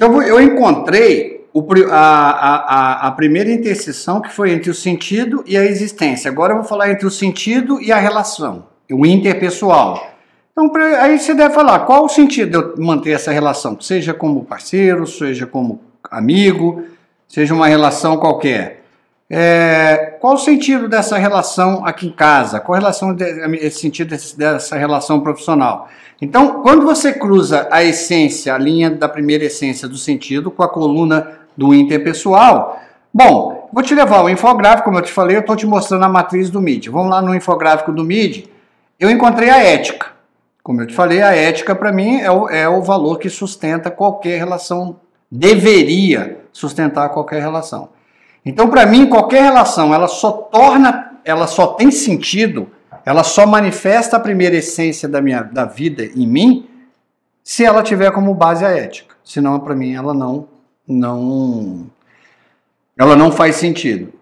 Então 0.00 0.22
eu 0.22 0.40
encontrei 0.40 1.46
o, 1.52 1.62
a, 1.90 2.30
a, 2.30 3.08
a, 3.08 3.10
primeira 3.10 3.52
interseção 3.52 4.18
que 4.18 4.32
foi 4.32 4.50
entre 4.50 4.70
o 4.70 4.74
sentido 4.74 5.44
e 5.46 5.58
a 5.58 5.64
existência. 5.66 6.30
Agora 6.30 6.54
eu 6.54 6.56
vou 6.56 6.64
falar 6.64 6.90
entre 6.90 7.04
o 7.04 7.10
sentido 7.10 7.78
e 7.82 7.92
a 7.92 7.98
relação, 7.98 8.64
o 8.90 9.04
interpessoal. 9.04 10.02
Então 10.52 10.72
aí 10.98 11.18
você 11.18 11.34
deve 11.34 11.52
falar 11.54 11.80
qual 11.80 12.06
o 12.06 12.08
sentido 12.08 12.50
de 12.50 12.56
eu 12.56 12.82
manter 12.82 13.10
essa 13.10 13.30
relação, 13.30 13.78
seja 13.78 14.14
como 14.14 14.42
parceiro, 14.42 15.06
seja 15.06 15.46
como 15.46 15.82
amigo, 16.10 16.82
seja 17.28 17.52
uma 17.52 17.66
relação 17.66 18.16
qualquer. 18.16 18.79
É, 19.32 20.16
qual 20.20 20.34
o 20.34 20.38
sentido 20.38 20.88
dessa 20.88 21.16
relação 21.16 21.86
aqui 21.86 22.08
em 22.08 22.12
casa? 22.12 22.58
Qual 22.58 22.74
a 22.74 22.80
relação 22.80 23.14
de, 23.14 23.70
sentido 23.70 24.16
dessa 24.36 24.76
relação 24.76 25.20
profissional? 25.20 25.88
Então, 26.20 26.62
quando 26.62 26.84
você 26.84 27.12
cruza 27.12 27.68
a 27.70 27.84
essência, 27.84 28.52
a 28.52 28.58
linha 28.58 28.90
da 28.90 29.08
primeira 29.08 29.44
essência 29.44 29.86
do 29.86 29.96
sentido 29.96 30.50
com 30.50 30.64
a 30.64 30.68
coluna 30.68 31.38
do 31.56 31.72
interpessoal, 31.72 32.80
bom, 33.14 33.70
vou 33.72 33.82
te 33.84 33.94
levar 33.94 34.18
ao 34.18 34.28
infográfico, 34.28 34.84
como 34.84 34.98
eu 34.98 35.02
te 35.02 35.12
falei, 35.12 35.36
eu 35.36 35.42
estou 35.42 35.54
te 35.54 35.64
mostrando 35.64 36.04
a 36.04 36.08
matriz 36.08 36.50
do 36.50 36.60
MID. 36.60 36.90
Vamos 36.90 37.10
lá 37.10 37.22
no 37.22 37.32
infográfico 37.32 37.92
do 37.92 38.02
MID. 38.02 38.50
Eu 38.98 39.08
encontrei 39.10 39.48
a 39.48 39.58
ética. 39.58 40.08
Como 40.60 40.82
eu 40.82 40.86
te 40.88 40.94
falei, 40.94 41.22
a 41.22 41.34
ética 41.34 41.74
para 41.74 41.92
mim 41.92 42.20
é 42.20 42.30
o, 42.30 42.48
é 42.48 42.68
o 42.68 42.82
valor 42.82 43.18
que 43.18 43.30
sustenta 43.30 43.90
qualquer 43.90 44.38
relação, 44.38 44.96
deveria 45.30 46.40
sustentar 46.52 47.08
qualquer 47.10 47.40
relação. 47.40 47.88
Então, 48.44 48.68
para 48.68 48.86
mim, 48.86 49.06
qualquer 49.06 49.42
relação, 49.42 49.94
ela 49.94 50.08
só 50.08 50.32
torna, 50.32 51.18
ela 51.24 51.46
só 51.46 51.68
tem 51.68 51.90
sentido, 51.90 52.68
ela 53.04 53.22
só 53.22 53.46
manifesta 53.46 54.16
a 54.16 54.20
primeira 54.20 54.56
essência 54.56 55.08
da 55.08 55.20
minha 55.20 55.42
da 55.42 55.64
vida 55.64 56.04
em 56.04 56.26
mim, 56.26 56.68
se 57.42 57.64
ela 57.64 57.82
tiver 57.82 58.10
como 58.12 58.34
base 58.34 58.64
a 58.64 58.70
ética. 58.70 59.14
Senão, 59.24 59.60
para 59.60 59.74
mim, 59.74 59.94
ela 59.94 60.14
não 60.14 60.48
não 60.86 61.86
ela 62.96 63.16
não 63.16 63.30
faz 63.30 63.56
sentido. 63.56 64.12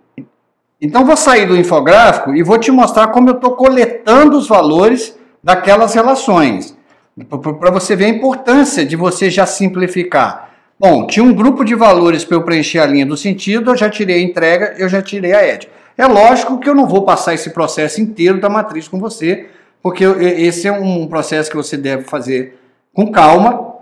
Então, 0.80 1.04
vou 1.04 1.16
sair 1.16 1.46
do 1.46 1.56
infográfico 1.56 2.34
e 2.34 2.42
vou 2.42 2.58
te 2.58 2.70
mostrar 2.70 3.08
como 3.08 3.30
eu 3.30 3.34
estou 3.34 3.56
coletando 3.56 4.36
os 4.36 4.46
valores 4.46 5.18
daquelas 5.42 5.94
relações, 5.94 6.76
para 7.28 7.70
você 7.70 7.96
ver 7.96 8.06
a 8.06 8.08
importância 8.08 8.84
de 8.84 8.94
você 8.94 9.30
já 9.30 9.46
simplificar. 9.46 10.47
Bom, 10.80 11.08
tinha 11.08 11.24
um 11.24 11.34
grupo 11.34 11.64
de 11.64 11.74
valores 11.74 12.24
para 12.24 12.36
eu 12.36 12.44
preencher 12.44 12.78
a 12.78 12.86
linha 12.86 13.04
do 13.04 13.16
sentido, 13.16 13.72
eu 13.72 13.76
já 13.76 13.90
tirei 13.90 14.16
a 14.16 14.22
entrega, 14.22 14.76
eu 14.78 14.88
já 14.88 15.02
tirei 15.02 15.32
a 15.32 15.42
ética. 15.42 15.72
É 15.96 16.06
lógico 16.06 16.60
que 16.60 16.68
eu 16.68 16.74
não 16.74 16.86
vou 16.86 17.02
passar 17.02 17.34
esse 17.34 17.50
processo 17.50 18.00
inteiro 18.00 18.40
da 18.40 18.48
matriz 18.48 18.86
com 18.86 19.00
você, 19.00 19.48
porque 19.82 20.04
esse 20.04 20.68
é 20.68 20.72
um 20.72 21.08
processo 21.08 21.50
que 21.50 21.56
você 21.56 21.76
deve 21.76 22.04
fazer 22.04 22.56
com 22.94 23.10
calma. 23.10 23.74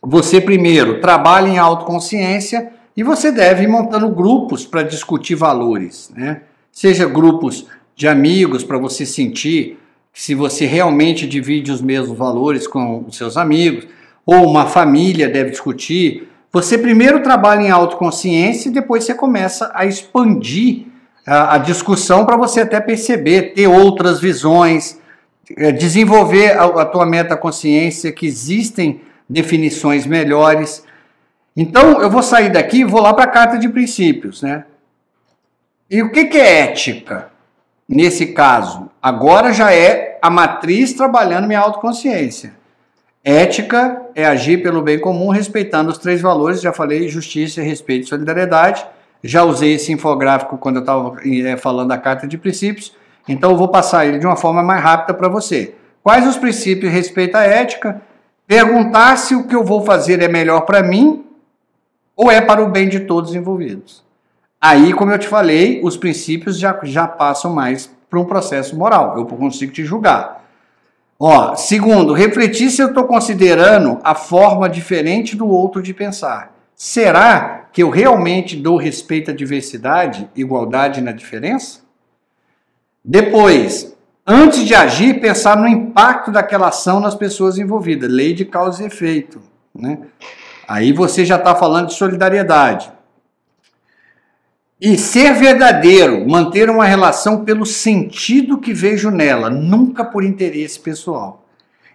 Você 0.00 0.40
primeiro 0.40 1.00
trabalha 1.00 1.48
em 1.48 1.58
autoconsciência 1.58 2.70
e 2.96 3.02
você 3.02 3.32
deve 3.32 3.64
ir 3.64 3.68
montando 3.68 4.08
grupos 4.08 4.64
para 4.64 4.84
discutir 4.84 5.34
valores, 5.34 6.12
né? 6.16 6.42
Seja 6.70 7.06
grupos 7.06 7.66
de 7.96 8.06
amigos 8.06 8.62
para 8.62 8.78
você 8.78 9.04
sentir 9.04 9.80
se 10.12 10.32
você 10.34 10.64
realmente 10.64 11.26
divide 11.26 11.72
os 11.72 11.82
mesmos 11.82 12.16
valores 12.16 12.68
com 12.68 13.04
os 13.08 13.16
seus 13.16 13.36
amigos, 13.36 13.88
ou 14.24 14.48
uma 14.48 14.66
família 14.66 15.28
deve 15.28 15.50
discutir 15.50 16.28
você 16.56 16.78
primeiro 16.78 17.22
trabalha 17.22 17.60
em 17.60 17.70
autoconsciência 17.70 18.70
e 18.70 18.72
depois 18.72 19.04
você 19.04 19.12
começa 19.12 19.70
a 19.74 19.84
expandir 19.84 20.86
a, 21.26 21.56
a 21.56 21.58
discussão 21.58 22.24
para 22.24 22.34
você 22.34 22.62
até 22.62 22.80
perceber, 22.80 23.52
ter 23.52 23.66
outras 23.66 24.18
visões, 24.18 24.98
é, 25.54 25.70
desenvolver 25.70 26.52
a, 26.52 26.64
a 26.64 26.86
tua 26.86 27.04
metaconsciência, 27.04 28.10
que 28.10 28.24
existem 28.26 29.02
definições 29.28 30.06
melhores. 30.06 30.82
Então, 31.54 32.00
eu 32.00 32.08
vou 32.08 32.22
sair 32.22 32.48
daqui 32.48 32.78
e 32.78 32.84
vou 32.84 33.02
lá 33.02 33.12
para 33.12 33.24
a 33.24 33.30
carta 33.30 33.58
de 33.58 33.68
princípios, 33.68 34.40
né? 34.40 34.64
E 35.90 36.02
o 36.02 36.10
que, 36.10 36.24
que 36.24 36.38
é 36.38 36.60
ética? 36.60 37.28
Nesse 37.86 38.28
caso, 38.28 38.90
agora 39.02 39.52
já 39.52 39.74
é 39.74 40.18
a 40.22 40.30
matriz 40.30 40.94
trabalhando 40.94 41.46
minha 41.46 41.60
autoconsciência. 41.60 42.54
Ética 43.28 44.02
é 44.14 44.24
agir 44.24 44.62
pelo 44.62 44.80
bem 44.80 45.00
comum, 45.00 45.30
respeitando 45.30 45.90
os 45.90 45.98
três 45.98 46.20
valores. 46.20 46.60
Já 46.60 46.72
falei 46.72 47.08
justiça, 47.08 47.60
respeito 47.60 48.04
e 48.04 48.08
solidariedade. 48.08 48.86
Já 49.20 49.42
usei 49.42 49.74
esse 49.74 49.92
infográfico 49.92 50.56
quando 50.56 50.76
eu 50.76 50.80
estava 50.82 51.16
é, 51.24 51.56
falando 51.56 51.88
da 51.88 51.98
carta 51.98 52.24
de 52.24 52.38
princípios. 52.38 52.94
Então 53.28 53.50
eu 53.50 53.56
vou 53.56 53.66
passar 53.66 54.06
ele 54.06 54.20
de 54.20 54.26
uma 54.26 54.36
forma 54.36 54.62
mais 54.62 54.80
rápida 54.80 55.12
para 55.12 55.28
você. 55.28 55.74
Quais 56.04 56.24
os 56.24 56.36
princípios 56.36 56.92
respeito 56.92 57.34
à 57.34 57.42
ética? 57.42 58.00
Perguntar 58.46 59.16
se 59.18 59.34
o 59.34 59.42
que 59.42 59.56
eu 59.56 59.64
vou 59.64 59.84
fazer 59.84 60.22
é 60.22 60.28
melhor 60.28 60.60
para 60.60 60.80
mim 60.80 61.24
ou 62.14 62.30
é 62.30 62.40
para 62.40 62.62
o 62.62 62.70
bem 62.70 62.88
de 62.88 63.00
todos 63.00 63.34
envolvidos. 63.34 64.04
Aí, 64.60 64.92
como 64.92 65.10
eu 65.10 65.18
te 65.18 65.26
falei, 65.26 65.80
os 65.82 65.96
princípios 65.96 66.56
já, 66.56 66.78
já 66.84 67.08
passam 67.08 67.52
mais 67.52 67.90
para 68.08 68.20
um 68.20 68.24
processo 68.24 68.76
moral. 68.76 69.18
Eu 69.18 69.26
consigo 69.26 69.72
te 69.72 69.84
julgar. 69.84 70.45
Ó, 71.18 71.54
segundo, 71.54 72.12
refletir 72.12 72.70
se 72.70 72.82
eu 72.82 72.88
estou 72.88 73.04
considerando 73.04 73.98
a 74.04 74.14
forma 74.14 74.68
diferente 74.68 75.34
do 75.34 75.48
outro 75.48 75.82
de 75.82 75.94
pensar. 75.94 76.54
Será 76.74 77.68
que 77.72 77.82
eu 77.82 77.88
realmente 77.88 78.54
dou 78.54 78.76
respeito 78.76 79.30
à 79.30 79.34
diversidade, 79.34 80.28
igualdade 80.36 81.00
na 81.00 81.12
diferença? 81.12 81.80
Depois, 83.02 83.96
antes 84.26 84.66
de 84.66 84.74
agir, 84.74 85.20
pensar 85.20 85.56
no 85.56 85.66
impacto 85.66 86.30
daquela 86.30 86.68
ação 86.68 87.00
nas 87.00 87.14
pessoas 87.14 87.56
envolvidas, 87.56 88.10
lei 88.10 88.34
de 88.34 88.44
causa 88.44 88.82
e 88.82 88.86
efeito. 88.86 89.40
Né? 89.74 90.00
Aí 90.68 90.92
você 90.92 91.24
já 91.24 91.36
está 91.36 91.54
falando 91.54 91.88
de 91.88 91.94
solidariedade. 91.94 92.92
E 94.78 94.98
ser 94.98 95.32
verdadeiro, 95.32 96.28
manter 96.28 96.68
uma 96.68 96.84
relação 96.84 97.44
pelo 97.44 97.64
sentido 97.64 98.58
que 98.58 98.74
vejo 98.74 99.10
nela, 99.10 99.48
nunca 99.48 100.04
por 100.04 100.22
interesse 100.22 100.78
pessoal. 100.78 101.46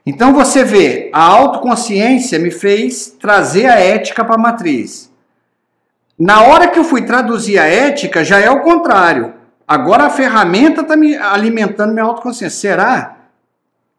Então 0.03 0.33
você 0.33 0.63
vê, 0.63 1.11
a 1.13 1.23
autoconsciência 1.23 2.39
me 2.39 2.49
fez 2.49 3.15
trazer 3.19 3.67
a 3.67 3.79
ética 3.79 4.25
para 4.25 4.33
a 4.33 4.39
matriz. 4.39 5.11
Na 6.17 6.41
hora 6.41 6.67
que 6.67 6.79
eu 6.79 6.83
fui 6.83 7.03
traduzir 7.03 7.59
a 7.59 7.65
ética, 7.65 8.23
já 8.23 8.39
é 8.39 8.49
o 8.49 8.61
contrário. 8.61 9.35
Agora 9.67 10.05
a 10.05 10.09
ferramenta 10.09 10.81
está 10.81 10.97
me 10.97 11.15
alimentando 11.15 11.93
minha 11.93 12.05
autoconsciência. 12.05 12.59
Será 12.59 13.17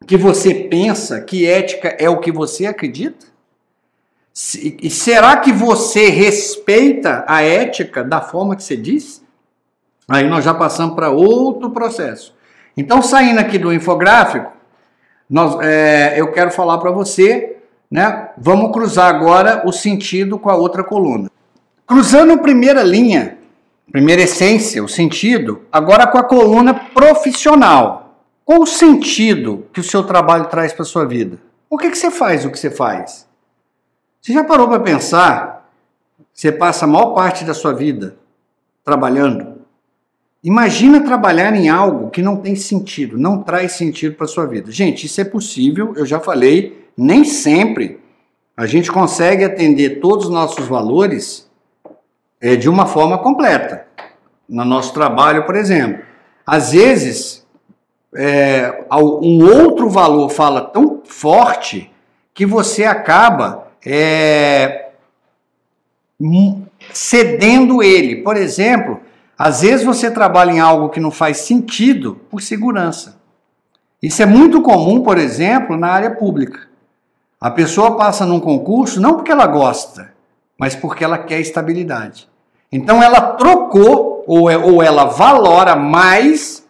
que 0.07 0.17
você 0.17 0.53
pensa 0.53 1.21
que 1.21 1.47
ética 1.47 1.97
é 2.01 2.11
o 2.11 2.19
que 2.19 2.33
você 2.33 2.67
acredita? 2.67 3.32
E 4.81 4.89
será 4.89 5.37
que 5.37 5.53
você 5.53 6.09
respeita 6.09 7.25
a 7.29 7.43
ética 7.43 8.03
da 8.03 8.21
forma 8.21 8.57
que 8.57 8.65
você 8.65 8.77
diz? 8.77 9.23
Aí 10.09 10.27
nós 10.27 10.45
já 10.45 10.55
passamos 10.55 10.95
para 10.95 11.11
outro 11.11 11.71
processo. 11.71 12.35
Então, 12.77 13.03
saindo 13.03 13.39
aqui 13.39 13.59
do 13.59 13.73
infográfico, 13.73 14.51
nós, 15.29 15.59
é, 15.61 16.15
eu 16.19 16.33
quero 16.33 16.51
falar 16.51 16.79
para 16.79 16.91
você, 16.91 17.57
né? 17.91 18.31
Vamos 18.39 18.73
cruzar 18.73 19.15
agora 19.15 19.63
o 19.67 19.73
sentido 19.73 20.39
com 20.39 20.49
a 20.49 20.57
outra 20.57 20.83
coluna. 20.83 21.31
Cruzando 21.87 22.33
a 22.33 22.39
primeira 22.39 22.83
linha, 22.83 23.37
primeira 23.91 24.23
essência, 24.23 24.83
o 24.83 24.89
sentido, 24.89 25.63
agora 25.71 26.07
com 26.07 26.17
a 26.17 26.25
coluna 26.25 26.73
profissional. 26.73 28.17
Qual 28.45 28.63
o 28.63 28.67
sentido 28.67 29.67
que 29.73 29.81
o 29.81 29.85
seu 29.85 30.03
trabalho 30.03 30.47
traz 30.47 30.73
para 30.73 30.87
sua 30.87 31.05
vida? 31.05 31.39
Por 31.69 31.79
que, 31.79 31.91
que 31.91 31.99
você 31.99 32.11
faz 32.11 32.47
o 32.47 32.51
que 32.51 32.59
você 32.59 32.71
faz? 32.71 33.27
Você 34.23 34.33
já 34.33 34.45
parou 34.45 34.69
para 34.69 34.79
pensar? 34.79 35.69
Você 36.33 36.53
passa 36.53 36.85
a 36.85 36.89
maior 36.89 37.07
parte 37.07 37.45
da 37.45 37.53
sua 37.53 37.73
vida 37.73 38.17
trabalhando. 38.85 39.63
Imagina 40.45 41.01
trabalhar 41.01 41.53
em 41.57 41.69
algo 41.69 42.09
que 42.09 42.23
não 42.23 42.37
tem 42.37 42.55
sentido, 42.55 43.19
não 43.19 43.43
traz 43.43 43.73
sentido 43.73 44.15
para 44.15 44.29
sua 44.29 44.47
vida. 44.47 44.71
Gente, 44.71 45.07
isso 45.07 45.21
é 45.21 45.25
possível, 45.25 45.95
eu 45.97 46.07
já 46.07 46.21
falei, 46.21 46.89
nem 46.97 47.25
sempre 47.25 48.01
a 48.57 48.65
gente 48.65 48.93
consegue 48.93 49.43
atender 49.43 50.01
todos 50.01 50.27
os 50.27 50.33
nossos 50.33 50.69
valores 50.69 51.51
é, 52.41 52.55
de 52.55 52.69
uma 52.69 52.87
forma 52.87 53.19
completa. 53.19 53.89
No 54.49 54.65
nosso 54.65 54.95
trabalho, 54.95 55.45
por 55.47 55.57
exemplo. 55.57 56.05
Às 56.47 56.71
vezes, 56.71 57.45
é, 58.15 58.85
um 58.93 59.45
outro 59.45 59.89
valor 59.89 60.29
fala 60.29 60.61
tão 60.61 61.03
forte 61.05 61.91
que 62.33 62.47
você 62.47 62.85
acaba 62.85 63.72
é, 63.85 64.91
cedendo 66.93 67.83
ele. 67.83 68.17
Por 68.17 68.37
exemplo, 68.37 69.01
às 69.39 69.63
vezes 69.63 69.85
você 69.85 70.11
trabalha 70.11 70.53
em 70.53 70.61
algo 70.61 70.89
que 70.89 71.01
não 71.01 71.11
faz 71.11 71.39
sentido 71.39 72.21
por 72.31 72.41
segurança. 72.41 73.21
Isso 74.03 74.23
é 74.23 74.27
muito 74.27 74.63
comum, 74.63 75.03
por 75.03 75.19
exemplo, 75.19 75.77
na 75.77 75.89
área 75.89 76.11
pública. 76.11 76.69
A 77.41 77.51
pessoa 77.51 77.97
passa 77.97 78.25
num 78.25 78.41
concurso 78.41 79.01
não 79.01 79.15
porque 79.15 79.33
ela 79.33 79.47
gosta, 79.47 80.13
mas 80.59 80.75
porque 80.75 81.05
ela 81.05 81.19
quer 81.19 81.41
estabilidade. 81.41 82.29
Então 82.71 83.03
ela 83.03 83.21
trocou 83.21 84.25
ou, 84.27 84.49
é, 84.49 84.57
ou 84.57 84.83
ela 84.83 85.05
valora 85.05 85.77
mais 85.77 86.62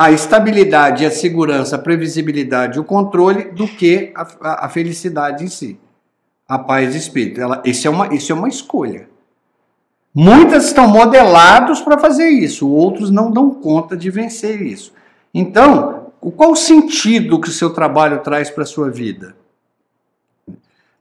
a 0.00 0.12
estabilidade, 0.12 1.04
a 1.04 1.10
segurança, 1.10 1.74
a 1.74 1.78
previsibilidade, 1.80 2.78
o 2.78 2.84
controle 2.84 3.50
do 3.50 3.66
que 3.66 4.12
a, 4.14 4.22
a, 4.40 4.66
a 4.66 4.68
felicidade 4.68 5.42
em 5.42 5.48
si. 5.48 5.76
a 6.46 6.56
paz 6.56 6.92
de 6.92 6.98
espírito. 6.98 7.40
Ela, 7.40 7.60
isso, 7.66 7.88
é 7.88 7.90
uma, 7.90 8.14
isso 8.14 8.30
é 8.30 8.34
uma 8.36 8.48
escolha. 8.48 9.08
Muitas 10.14 10.66
estão 10.66 10.86
modelados 10.86 11.80
para 11.80 11.98
fazer 11.98 12.28
isso, 12.28 12.70
outros 12.70 13.10
não 13.10 13.32
dão 13.32 13.50
conta 13.50 13.96
de 13.96 14.08
vencer 14.08 14.62
isso. 14.62 14.94
Então, 15.34 16.12
qual 16.36 16.52
o 16.52 16.56
sentido 16.56 17.40
que 17.40 17.48
o 17.48 17.52
seu 17.52 17.70
trabalho 17.70 18.20
traz 18.20 18.48
para 18.48 18.62
a 18.62 18.66
sua 18.66 18.90
vida? 18.90 19.36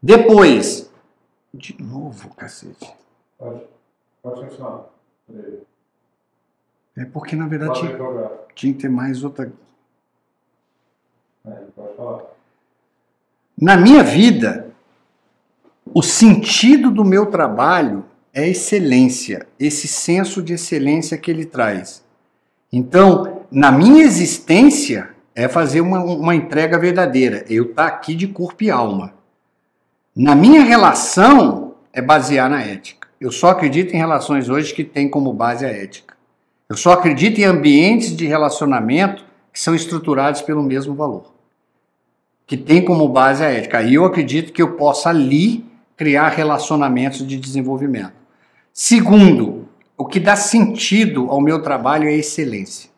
Depois, 0.01 0.89
de 1.53 1.79
novo, 1.79 2.33
cacete. 2.35 2.91
Pode, 3.37 3.61
pode 4.23 4.41
continuar. 4.41 4.85
É 6.97 7.05
porque, 7.05 7.35
na 7.35 7.47
verdade, 7.47 7.79
tinha, 7.79 7.97
tinha 8.55 8.73
que 8.73 8.79
ter 8.79 8.89
mais 8.89 9.23
outra. 9.23 9.53
É. 11.45 11.51
Na 13.55 13.77
minha 13.77 14.03
vida, 14.03 14.71
o 15.93 16.01
sentido 16.01 16.89
do 16.89 17.05
meu 17.05 17.27
trabalho 17.27 18.03
é 18.33 18.47
excelência, 18.47 19.47
esse 19.59 19.87
senso 19.87 20.41
de 20.41 20.53
excelência 20.53 21.17
que 21.17 21.29
ele 21.29 21.45
traz. 21.45 22.03
Então, 22.73 23.45
na 23.51 23.71
minha 23.71 24.03
existência, 24.03 25.09
é 25.35 25.47
fazer 25.47 25.81
uma, 25.81 25.99
uma 26.03 26.35
entrega 26.35 26.79
verdadeira. 26.79 27.45
Eu 27.47 27.65
estar 27.65 27.89
tá 27.89 27.95
aqui 27.95 28.15
de 28.15 28.27
corpo 28.27 28.63
e 28.63 28.71
alma. 28.71 29.13
Na 30.15 30.35
minha 30.35 30.63
relação, 30.63 31.75
é 31.93 32.01
basear 32.01 32.49
na 32.49 32.61
ética. 32.61 33.07
Eu 33.21 33.31
só 33.31 33.49
acredito 33.49 33.93
em 33.93 33.97
relações 33.97 34.49
hoje 34.49 34.73
que 34.73 34.83
têm 34.83 35.07
como 35.07 35.31
base 35.31 35.63
a 35.63 35.69
ética. 35.69 36.16
Eu 36.69 36.75
só 36.75 36.91
acredito 36.91 37.39
em 37.39 37.45
ambientes 37.45 38.15
de 38.15 38.25
relacionamento 38.25 39.23
que 39.53 39.59
são 39.59 39.73
estruturados 39.73 40.41
pelo 40.41 40.61
mesmo 40.61 40.93
valor, 40.93 41.33
que 42.45 42.57
tem 42.57 42.83
como 42.83 43.07
base 43.07 43.43
a 43.43 43.49
ética. 43.49 43.79
Aí 43.79 43.93
eu 43.93 44.05
acredito 44.05 44.51
que 44.51 44.61
eu 44.61 44.73
possa 44.73 45.09
ali 45.09 45.65
criar 45.95 46.29
relacionamentos 46.29 47.25
de 47.25 47.37
desenvolvimento. 47.37 48.13
Segundo, 48.73 49.67
o 49.97 50.05
que 50.05 50.19
dá 50.19 50.35
sentido 50.35 51.27
ao 51.29 51.41
meu 51.41 51.63
trabalho 51.63 52.05
é 52.05 52.11
a 52.11 52.17
excelência. 52.17 52.89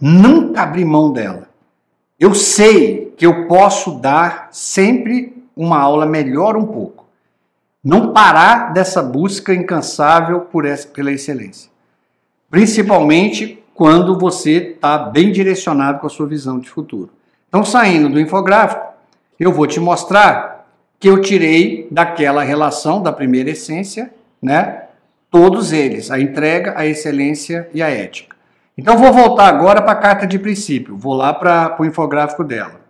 Nunca 0.00 0.62
abrir 0.62 0.84
mão 0.84 1.12
dela. 1.12 1.48
Eu 2.20 2.34
sei 2.34 3.14
que 3.16 3.24
eu 3.24 3.46
posso 3.46 3.98
dar 3.98 4.48
sempre 4.52 5.42
uma 5.56 5.78
aula 5.78 6.04
melhor 6.04 6.56
um 6.56 6.66
pouco. 6.66 7.06
Não 7.82 8.12
parar 8.12 8.72
dessa 8.72 9.02
busca 9.02 9.54
incansável 9.54 10.42
por 10.42 10.66
essa, 10.66 10.86
pela 10.88 11.10
excelência. 11.10 11.71
Principalmente 12.52 13.64
quando 13.72 14.18
você 14.18 14.74
está 14.74 14.98
bem 14.98 15.32
direcionado 15.32 16.00
com 16.00 16.06
a 16.06 16.10
sua 16.10 16.26
visão 16.26 16.58
de 16.58 16.68
futuro. 16.68 17.08
Então, 17.48 17.64
saindo 17.64 18.10
do 18.10 18.20
infográfico, 18.20 18.92
eu 19.40 19.50
vou 19.50 19.66
te 19.66 19.80
mostrar 19.80 20.66
que 21.00 21.08
eu 21.08 21.22
tirei 21.22 21.88
daquela 21.90 22.42
relação 22.42 23.02
da 23.02 23.10
primeira 23.10 23.48
essência, 23.48 24.12
né? 24.42 24.82
Todos 25.30 25.72
eles, 25.72 26.10
a 26.10 26.20
entrega, 26.20 26.74
a 26.76 26.84
excelência 26.84 27.70
e 27.72 27.82
a 27.82 27.88
ética. 27.88 28.36
Então, 28.76 28.98
vou 28.98 29.14
voltar 29.14 29.46
agora 29.46 29.80
para 29.80 29.92
a 29.92 30.02
carta 30.02 30.26
de 30.26 30.38
princípio, 30.38 30.94
vou 30.94 31.14
lá 31.14 31.32
para 31.32 31.74
o 31.80 31.86
infográfico 31.86 32.44
dela. 32.44 32.82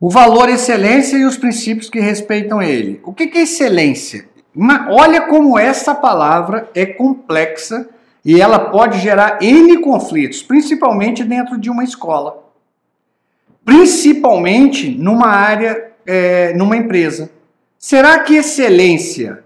O 0.00 0.10
valor 0.10 0.48
excelência 0.48 1.16
e 1.16 1.24
os 1.24 1.36
princípios 1.36 1.88
que 1.88 2.00
respeitam 2.00 2.60
ele. 2.60 3.00
O 3.04 3.12
que 3.12 3.30
é 3.32 3.42
excelência? 3.42 4.24
Uma, 4.52 4.88
olha 4.90 5.20
como 5.20 5.56
essa 5.56 5.94
palavra 5.94 6.68
é 6.74 6.84
complexa 6.84 7.93
e 8.24 8.40
ela 8.40 8.58
pode 8.58 8.98
gerar 9.00 9.38
N 9.42 9.80
conflitos, 9.80 10.42
principalmente 10.42 11.22
dentro 11.22 11.58
de 11.58 11.68
uma 11.68 11.84
escola. 11.84 12.42
Principalmente 13.64 14.90
numa 14.90 15.28
área, 15.28 15.92
é, 16.06 16.54
numa 16.54 16.76
empresa. 16.76 17.30
Será 17.78 18.18
que 18.20 18.36
excelência 18.36 19.44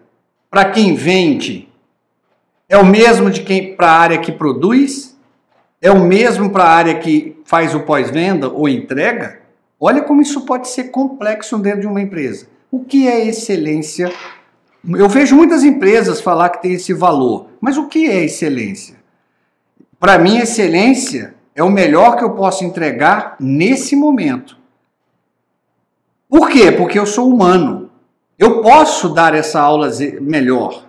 para 0.51 0.71
quem 0.71 0.95
vende 0.95 1.69
é 2.69 2.77
o 2.77 2.85
mesmo 2.85 3.31
de 3.31 3.43
quem 3.43 3.75
para 3.75 3.89
a 3.89 3.99
área 3.99 4.19
que 4.19 4.31
produz? 4.31 5.17
É 5.81 5.91
o 5.91 6.05
mesmo 6.05 6.51
para 6.51 6.65
a 6.65 6.71
área 6.71 6.99
que 6.99 7.41
faz 7.45 7.75
o 7.75 7.81
pós-venda 7.81 8.49
ou 8.49 8.69
entrega? 8.69 9.41
Olha 9.81 10.03
como 10.03 10.21
isso 10.21 10.45
pode 10.45 10.69
ser 10.69 10.85
complexo 10.91 11.57
dentro 11.59 11.81
de 11.81 11.87
uma 11.87 12.01
empresa. 12.01 12.49
O 12.71 12.85
que 12.85 13.09
é 13.09 13.27
excelência? 13.27 14.13
Eu 14.87 15.09
vejo 15.09 15.35
muitas 15.35 15.65
empresas 15.65 16.21
falar 16.21 16.51
que 16.51 16.63
tem 16.63 16.73
esse 16.75 16.93
valor, 16.93 17.49
mas 17.61 17.77
o 17.77 17.89
que 17.89 18.09
é 18.09 18.25
excelência? 18.25 18.97
Para 19.99 20.19
mim, 20.19 20.39
excelência 20.39 21.35
é 21.55 21.63
o 21.63 21.71
melhor 21.71 22.17
que 22.17 22.25
eu 22.25 22.31
posso 22.31 22.65
entregar 22.65 23.37
nesse 23.41 23.97
momento. 23.97 24.57
Por 26.29 26.49
quê? 26.49 26.71
Porque 26.71 26.99
eu 26.99 27.07
sou 27.07 27.29
humano. 27.29 27.91
Eu 28.39 28.63
posso 28.63 29.09
dar 29.09 29.35
essa 29.35 29.61
aula 29.61 29.91
melhor. 30.21 30.85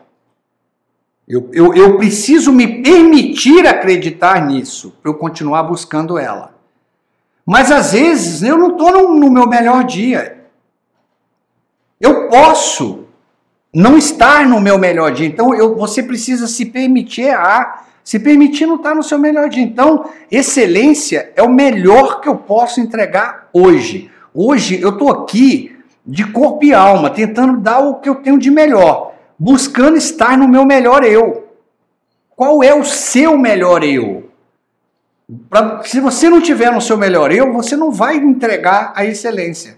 Eu, 1.27 1.49
eu, 1.51 1.73
eu 1.73 1.97
preciso 1.97 2.51
me 2.51 2.83
permitir 2.83 3.65
acreditar 3.65 4.45
nisso 4.45 4.93
para 5.01 5.11
eu 5.11 5.15
continuar 5.15 5.63
buscando 5.63 6.17
ela. 6.17 6.53
Mas 7.45 7.71
às 7.71 7.93
vezes 7.93 8.43
eu 8.43 8.57
não 8.57 8.71
estou 8.71 8.91
no, 8.91 9.15
no 9.15 9.31
meu 9.31 9.47
melhor 9.47 9.83
dia. 9.83 10.45
Eu 11.99 12.27
posso 12.29 13.05
não 13.73 13.97
estar 13.97 14.47
no 14.47 14.59
meu 14.59 14.77
melhor 14.77 15.11
dia. 15.11 15.27
Então 15.27 15.53
eu, 15.53 15.75
você 15.75 16.01
precisa 16.03 16.47
se 16.47 16.65
permitir 16.65 17.21
errar. 17.21 17.87
Se 18.03 18.17
permitir 18.17 18.65
não 18.65 18.77
estar 18.77 18.95
no 18.95 19.03
seu 19.03 19.19
melhor 19.19 19.49
dia. 19.49 19.61
Então, 19.61 20.09
excelência 20.31 21.31
é 21.35 21.43
o 21.43 21.49
melhor 21.49 22.21
que 22.21 22.27
eu 22.27 22.35
posso 22.35 22.81
entregar 22.81 23.49
hoje. 23.53 24.09
Hoje 24.33 24.81
eu 24.81 24.89
estou 24.89 25.11
aqui 25.11 25.77
de 26.03 26.25
corpo 26.25 26.65
e 26.65 26.73
alma, 26.73 27.11
tentando 27.11 27.59
dar 27.59 27.79
o 27.79 27.99
que 27.99 28.09
eu 28.09 28.15
tenho 28.15 28.39
de 28.39 28.49
melhor, 28.49 29.13
buscando 29.37 29.95
estar 29.95 30.35
no 30.35 30.47
meu 30.47 30.65
melhor 30.65 31.03
eu. 31.03 31.49
Qual 32.35 32.63
é 32.63 32.73
o 32.73 32.83
seu 32.83 33.37
melhor 33.37 33.83
eu? 33.83 34.31
Pra, 35.47 35.83
se 35.83 35.99
você 35.99 36.29
não 36.29 36.41
tiver 36.41 36.71
no 36.71 36.81
seu 36.81 36.97
melhor 36.97 37.31
eu, 37.31 37.53
você 37.53 37.75
não 37.75 37.91
vai 37.91 38.15
entregar 38.17 38.91
a 38.95 39.05
excelência. 39.05 39.77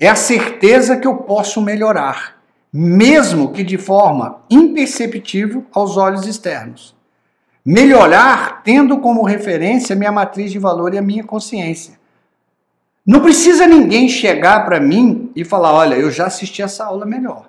É 0.00 0.08
a 0.08 0.16
certeza 0.16 0.96
que 0.96 1.06
eu 1.06 1.16
posso 1.16 1.60
melhorar, 1.60 2.35
mesmo 2.72 3.52
que 3.52 3.62
de 3.62 3.78
forma 3.78 4.40
imperceptível 4.50 5.64
aos 5.72 5.96
olhos 5.96 6.26
externos. 6.26 6.94
Melhorar 7.64 8.62
tendo 8.62 8.98
como 8.98 9.24
referência 9.24 9.96
minha 9.96 10.12
matriz 10.12 10.52
de 10.52 10.58
valor 10.58 10.94
e 10.94 10.98
a 10.98 11.02
minha 11.02 11.24
consciência. 11.24 11.98
Não 13.04 13.20
precisa 13.20 13.66
ninguém 13.66 14.08
chegar 14.08 14.64
para 14.64 14.80
mim 14.80 15.30
e 15.34 15.44
falar: 15.44 15.72
olha, 15.72 15.94
eu 15.94 16.10
já 16.10 16.26
assisti 16.26 16.62
essa 16.62 16.84
aula 16.84 17.06
melhor. 17.06 17.48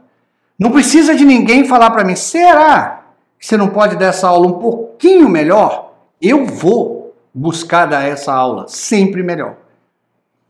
Não 0.58 0.72
precisa 0.72 1.16
de 1.16 1.26
ninguém 1.26 1.66
falar 1.66 1.92
para 1.92 2.04
mim: 2.04 2.16
será 2.16 3.06
que 3.40 3.46
você 3.46 3.58
não 3.58 3.70
pode 3.70 3.96
dar 3.96 4.08
essa 4.08 4.28
aula 4.28 4.48
um 4.48 4.60
pouquinho 4.60 5.28
melhor? 5.30 5.94
Eu 6.22 6.46
vou 6.46 7.16
buscar 7.34 7.86
dar 7.86 8.08
essa 8.08 8.34
aula, 8.34 8.66
sempre 8.68 9.22
melhor. 9.22 9.58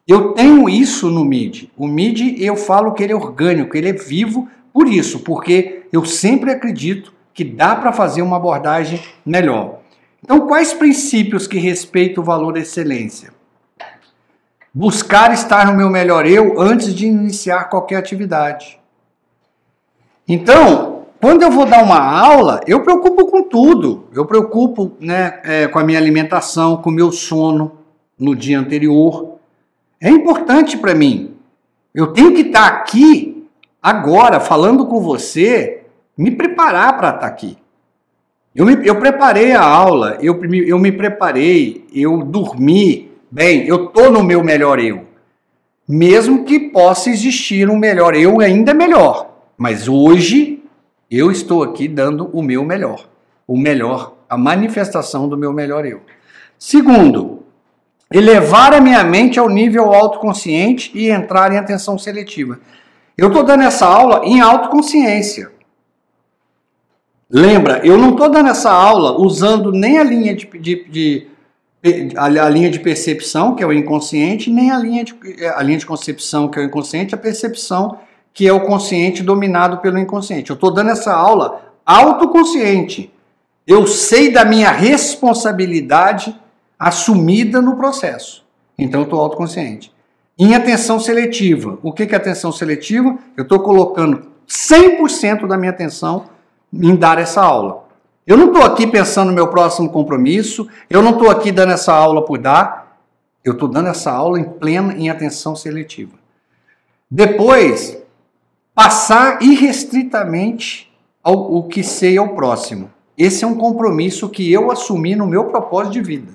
Eu 0.08 0.34
tenho 0.34 0.70
isso 0.70 1.10
no 1.10 1.26
MIDI. 1.26 1.70
O 1.78 1.86
MIDI 1.86 2.42
eu 2.44 2.56
falo 2.56 2.94
que 2.94 3.04
ele 3.04 3.12
é 3.12 3.16
orgânico, 3.16 3.76
ele 3.76 3.90
é 3.90 3.94
vivo 3.94 4.48
por 4.78 4.88
isso, 4.88 5.22
porque 5.22 5.88
eu 5.92 6.06
sempre 6.06 6.52
acredito 6.52 7.12
que 7.34 7.44
dá 7.44 7.76
para 7.76 7.92
fazer 7.92 8.22
uma 8.22 8.38
abordagem 8.38 9.02
melhor. 9.26 9.80
Então, 10.24 10.42
quais 10.42 10.72
princípios 10.72 11.48
que 11.48 11.58
respeitam 11.58 12.22
o 12.22 12.26
valor 12.26 12.56
excelência? 12.58 13.34
Buscar 14.72 15.34
estar 15.34 15.66
no 15.66 15.76
meu 15.76 15.90
melhor 15.90 16.28
eu 16.28 16.62
antes 16.62 16.94
de 16.94 17.08
iniciar 17.08 17.72
qualquer 17.72 17.96
atividade. 17.96 18.80
Então, 20.28 21.08
quando 21.20 21.42
eu 21.42 21.50
vou 21.50 21.66
dar 21.66 21.84
uma 21.84 22.00
aula, 22.00 22.62
eu 22.68 22.84
preocupo 22.84 23.26
com 23.26 23.42
tudo. 23.42 24.04
Eu 24.14 24.28
preocupo 24.28 24.92
né, 25.00 25.40
é, 25.44 25.68
com 25.68 25.80
a 25.80 25.84
minha 25.84 25.98
alimentação, 25.98 26.78
com 26.78 26.92
o 26.92 26.94
meu 26.94 27.12
sono 27.12 27.80
no 28.16 28.36
dia 28.36 28.60
anterior. 28.60 29.40
É 30.00 30.12
importante 30.12 30.78
para 30.78 30.94
mim. 30.94 31.34
Eu 31.96 32.14
tenho 32.14 32.32
que 32.36 32.42
estar 32.42 32.70
tá 32.70 32.78
aqui 32.78 33.37
agora, 33.82 34.40
falando 34.40 34.86
com 34.88 35.02
você, 35.02 35.84
me 36.18 36.32
preparar 36.32 36.98
para 36.98 37.10
estar 37.10 37.22
tá 37.22 37.28
aqui. 37.28 37.58
Eu, 38.56 38.66
me, 38.66 38.88
eu 38.88 39.00
preparei 39.00 39.54
a 39.54 39.62
aula, 39.62 40.18
eu, 40.20 40.40
eu 40.66 40.80
me 40.80 40.92
preparei, 40.92 41.86
eu 41.94 42.24
dormi 42.24 43.12
bem, 43.30 43.68
eu 43.68 43.86
estou 43.86 44.12
no 44.12 44.24
meu 44.24 44.44
melhor 44.44 44.80
eu. 44.80 45.06
Mesmo 45.88 46.44
que 46.44 46.60
possa 46.60 47.10
existir 47.10 47.70
um 47.70 47.78
melhor 47.78 48.16
eu 48.16 48.42
ainda 48.42 48.74
melhor. 48.74 49.30
Mas 49.56 49.88
hoje 49.88 50.64
eu 51.10 51.32
estou 51.32 51.64
aqui 51.64 51.88
dando 51.88 52.30
o 52.34 52.42
meu 52.42 52.66
melhor, 52.66 53.08
o 53.48 53.58
melhor, 53.58 54.18
a 54.30 54.38
manifestação 54.38 55.30
do 55.30 55.38
meu 55.38 55.54
melhor 55.54 55.86
eu. 55.86 56.02
Segundo, 56.60 57.44
elevar 58.12 58.74
a 58.74 58.82
minha 58.82 59.04
mente 59.04 59.40
ao 59.40 59.50
nível 59.50 59.94
autoconsciente 59.94 60.92
e 60.94 61.10
entrar 61.10 61.52
em 61.54 61.58
atenção 61.58 61.98
seletiva. 61.98 62.60
Eu 63.18 63.30
estou 63.30 63.44
dando 63.44 63.64
essa 63.64 63.86
aula 63.88 64.22
em 64.24 64.40
autoconsciência. 64.40 65.52
Lembra, 67.30 67.86
eu 67.86 67.98
não 67.98 68.12
estou 68.12 68.30
dando 68.30 68.50
essa 68.50 68.72
aula 68.72 69.20
usando 69.20 69.72
nem 69.72 69.98
a 69.98 70.04
linha 70.04 70.36
de, 70.36 70.46
de, 70.46 70.90
de 70.90 71.28
a, 72.16 72.50
linha 72.50 72.70
de 72.70 72.80
percepção, 72.80 73.56
que 73.56 73.64
é 73.64 73.68
o 73.68 73.74
inconsciente, 73.74 74.50
nem 74.50 74.72
a 74.72 74.78
linha 74.78 75.04
de, 75.04 75.16
a 75.56 75.62
linha 75.64 75.80
de 75.80 75.86
concepção, 75.86 76.48
que 76.48 76.60
é 76.60 76.62
o 76.62 76.66
inconsciente, 76.66 77.16
a 77.16 77.18
percepção, 77.18 78.00
que 78.34 78.48
é 78.48 78.54
o 78.54 78.62
consciente 78.62 79.24
dominado 79.24 79.80
pelo 79.80 79.98
inconsciente. 79.98 80.52
Eu 80.52 80.54
estou 80.54 80.72
dando 80.72 80.92
essa 80.92 81.14
aula 81.14 81.74
autoconsciente. 81.86 83.12
Eu 83.66 83.88
sei 83.88 84.32
da 84.32 84.46
minha 84.46 84.72
responsabilidade 84.72 86.36
assumida 86.78 87.62
no 87.62 87.76
processo. 87.76 88.46
Então 88.78 89.02
eu 89.02 89.06
estou 89.06 89.20
autoconsciente. 89.20 89.92
Em 90.38 90.54
atenção 90.54 91.00
seletiva. 91.00 91.80
O 91.82 91.92
que 91.92 92.04
é 92.04 92.16
atenção 92.16 92.52
seletiva? 92.52 93.18
Eu 93.36 93.44
estou 93.44 93.60
colocando 93.60 94.28
100% 94.48 95.48
da 95.48 95.58
minha 95.58 95.72
atenção 95.72 96.26
em 96.72 96.96
dar 96.96 97.18
essa 97.18 97.42
aula. 97.42 97.88
Eu 98.26 98.38
não 98.38 98.48
estou 98.48 98.64
aqui 98.64 98.86
pensando 98.86 99.30
no 99.30 99.34
meu 99.34 99.48
próximo 99.48 99.90
compromisso, 99.90 100.68
eu 100.90 101.02
não 101.02 101.12
estou 101.12 101.30
aqui 101.30 101.52
dando 101.52 101.72
essa 101.72 101.94
aula 101.94 102.26
por 102.26 102.38
dar, 102.38 102.98
eu 103.44 103.54
estou 103.54 103.70
dando 103.70 103.88
essa 103.88 104.12
aula 104.12 104.40
em 104.40 104.44
plena 104.44 104.94
em 104.94 105.10
atenção 105.10 105.56
seletiva. 105.56 106.12
Depois, 107.10 107.98
passar 108.76 109.42
irrestritamente 109.42 110.94
ao, 111.24 111.56
o 111.56 111.64
que 111.64 111.82
sei 111.82 112.18
ao 112.18 112.30
próximo. 112.36 112.92
Esse 113.18 113.44
é 113.44 113.48
um 113.48 113.56
compromisso 113.56 114.30
que 114.30 114.52
eu 114.52 114.70
assumi 114.70 115.16
no 115.16 115.26
meu 115.26 115.46
propósito 115.46 115.94
de 115.94 116.02
vida. 116.02 116.34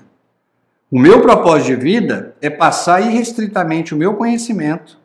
O 0.93 0.99
meu 0.99 1.23
propósito 1.23 1.69
de 1.69 1.75
vida 1.75 2.35
é 2.39 2.51
passar 2.51 3.01
irrestritamente 3.01 3.95
o 3.95 3.97
meu 3.97 4.13
conhecimento. 4.13 4.99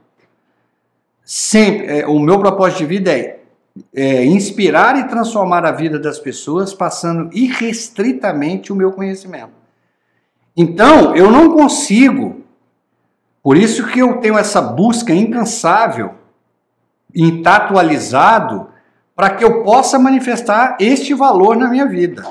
Sempre, 1.24 2.00
é, 2.00 2.06
o 2.06 2.18
meu 2.18 2.38
propósito 2.38 2.80
de 2.80 2.84
vida 2.84 3.10
é, 3.10 3.40
é 3.94 4.22
inspirar 4.26 4.98
e 4.98 5.08
transformar 5.08 5.64
a 5.64 5.72
vida 5.72 5.98
das 5.98 6.18
pessoas, 6.18 6.74
passando 6.74 7.30
irrestritamente 7.32 8.70
o 8.70 8.76
meu 8.76 8.92
conhecimento. 8.92 9.52
Então, 10.54 11.16
eu 11.16 11.30
não 11.30 11.54
consigo, 11.54 12.44
por 13.42 13.56
isso 13.56 13.86
que 13.86 14.00
eu 14.00 14.18
tenho 14.18 14.36
essa 14.36 14.60
busca 14.60 15.14
incansável 15.14 16.16
em 17.14 17.38
estar 17.38 17.56
atualizado, 17.56 18.68
para 19.16 19.30
que 19.30 19.42
eu 19.42 19.62
possa 19.62 19.98
manifestar 19.98 20.76
este 20.78 21.14
valor 21.14 21.56
na 21.56 21.70
minha 21.70 21.86
vida. 21.86 22.22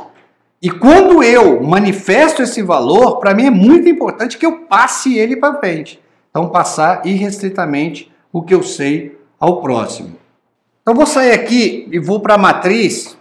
E 0.62 0.72
quando 0.72 1.24
eu 1.24 1.62
manifesto 1.62 2.42
esse 2.42 2.62
valor, 2.62 3.18
para 3.20 3.34
mim 3.34 3.46
é 3.46 3.52
muito 3.52 3.88
importante 3.88 4.38
que 4.38 4.46
eu 4.46 4.62
passe 4.62 5.18
ele 5.18 5.36
para 5.36 5.60
frente. 5.60 6.00
Então, 6.30 6.50
passar 6.50 7.06
irrestritamente 7.06 8.12
o 8.32 8.42
que 8.42 8.54
eu 8.54 8.64
sei 8.64 9.20
ao 9.40 9.62
próximo. 9.62 10.16
Então, 10.82 10.96
vou 10.96 11.06
sair 11.06 11.32
aqui 11.32 11.88
e 11.92 12.00
vou 12.00 12.20
para 12.20 12.36
a 12.36 12.38
matriz 12.38 13.18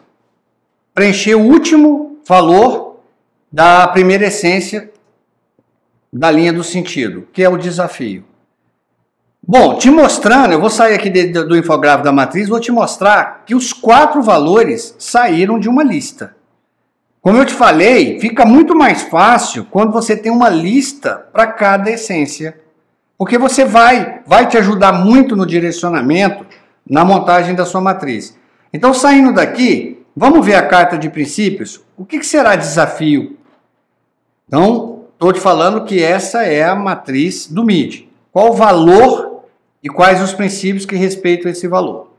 preencher 0.94 1.34
o 1.34 1.42
último 1.42 2.18
valor 2.26 2.96
da 3.52 3.86
primeira 3.88 4.26
essência 4.26 4.90
da 6.12 6.30
linha 6.30 6.52
do 6.52 6.64
sentido, 6.64 7.26
que 7.32 7.42
é 7.42 7.48
o 7.48 7.56
desafio. 7.56 8.24
Bom, 9.42 9.78
te 9.78 9.90
mostrando, 9.90 10.52
eu 10.52 10.60
vou 10.60 10.70
sair 10.70 10.94
aqui 10.94 11.08
do 11.08 11.56
infográfico 11.56 12.04
da 12.04 12.12
matriz, 12.12 12.48
vou 12.48 12.60
te 12.60 12.72
mostrar 12.72 13.44
que 13.46 13.54
os 13.54 13.72
quatro 13.72 14.22
valores 14.22 14.94
saíram 14.98 15.58
de 15.58 15.68
uma 15.68 15.84
lista. 15.84 16.35
Como 17.26 17.38
eu 17.38 17.44
te 17.44 17.54
falei, 17.54 18.20
fica 18.20 18.46
muito 18.46 18.72
mais 18.72 19.02
fácil 19.02 19.66
quando 19.68 19.90
você 19.90 20.16
tem 20.16 20.30
uma 20.30 20.48
lista 20.48 21.26
para 21.32 21.48
cada 21.48 21.90
essência. 21.90 22.56
Porque 23.18 23.36
você 23.36 23.64
vai, 23.64 24.20
vai 24.24 24.46
te 24.46 24.56
ajudar 24.56 24.92
muito 24.92 25.34
no 25.34 25.44
direcionamento, 25.44 26.46
na 26.88 27.04
montagem 27.04 27.56
da 27.56 27.66
sua 27.66 27.80
matriz. 27.80 28.38
Então, 28.72 28.94
saindo 28.94 29.34
daqui, 29.34 30.06
vamos 30.14 30.46
ver 30.46 30.54
a 30.54 30.68
carta 30.68 30.96
de 30.96 31.10
princípios. 31.10 31.82
O 31.96 32.04
que, 32.04 32.20
que 32.20 32.26
será 32.26 32.54
desafio? 32.54 33.36
Então, 34.46 35.06
estou 35.12 35.32
te 35.32 35.40
falando 35.40 35.84
que 35.84 36.00
essa 36.00 36.44
é 36.44 36.62
a 36.62 36.76
matriz 36.76 37.48
do 37.48 37.64
MID. 37.64 38.08
Qual 38.30 38.50
o 38.50 38.56
valor 38.56 39.42
e 39.82 39.88
quais 39.88 40.22
os 40.22 40.32
princípios 40.32 40.86
que 40.86 40.94
respeitam 40.94 41.50
esse 41.50 41.66
valor? 41.66 42.12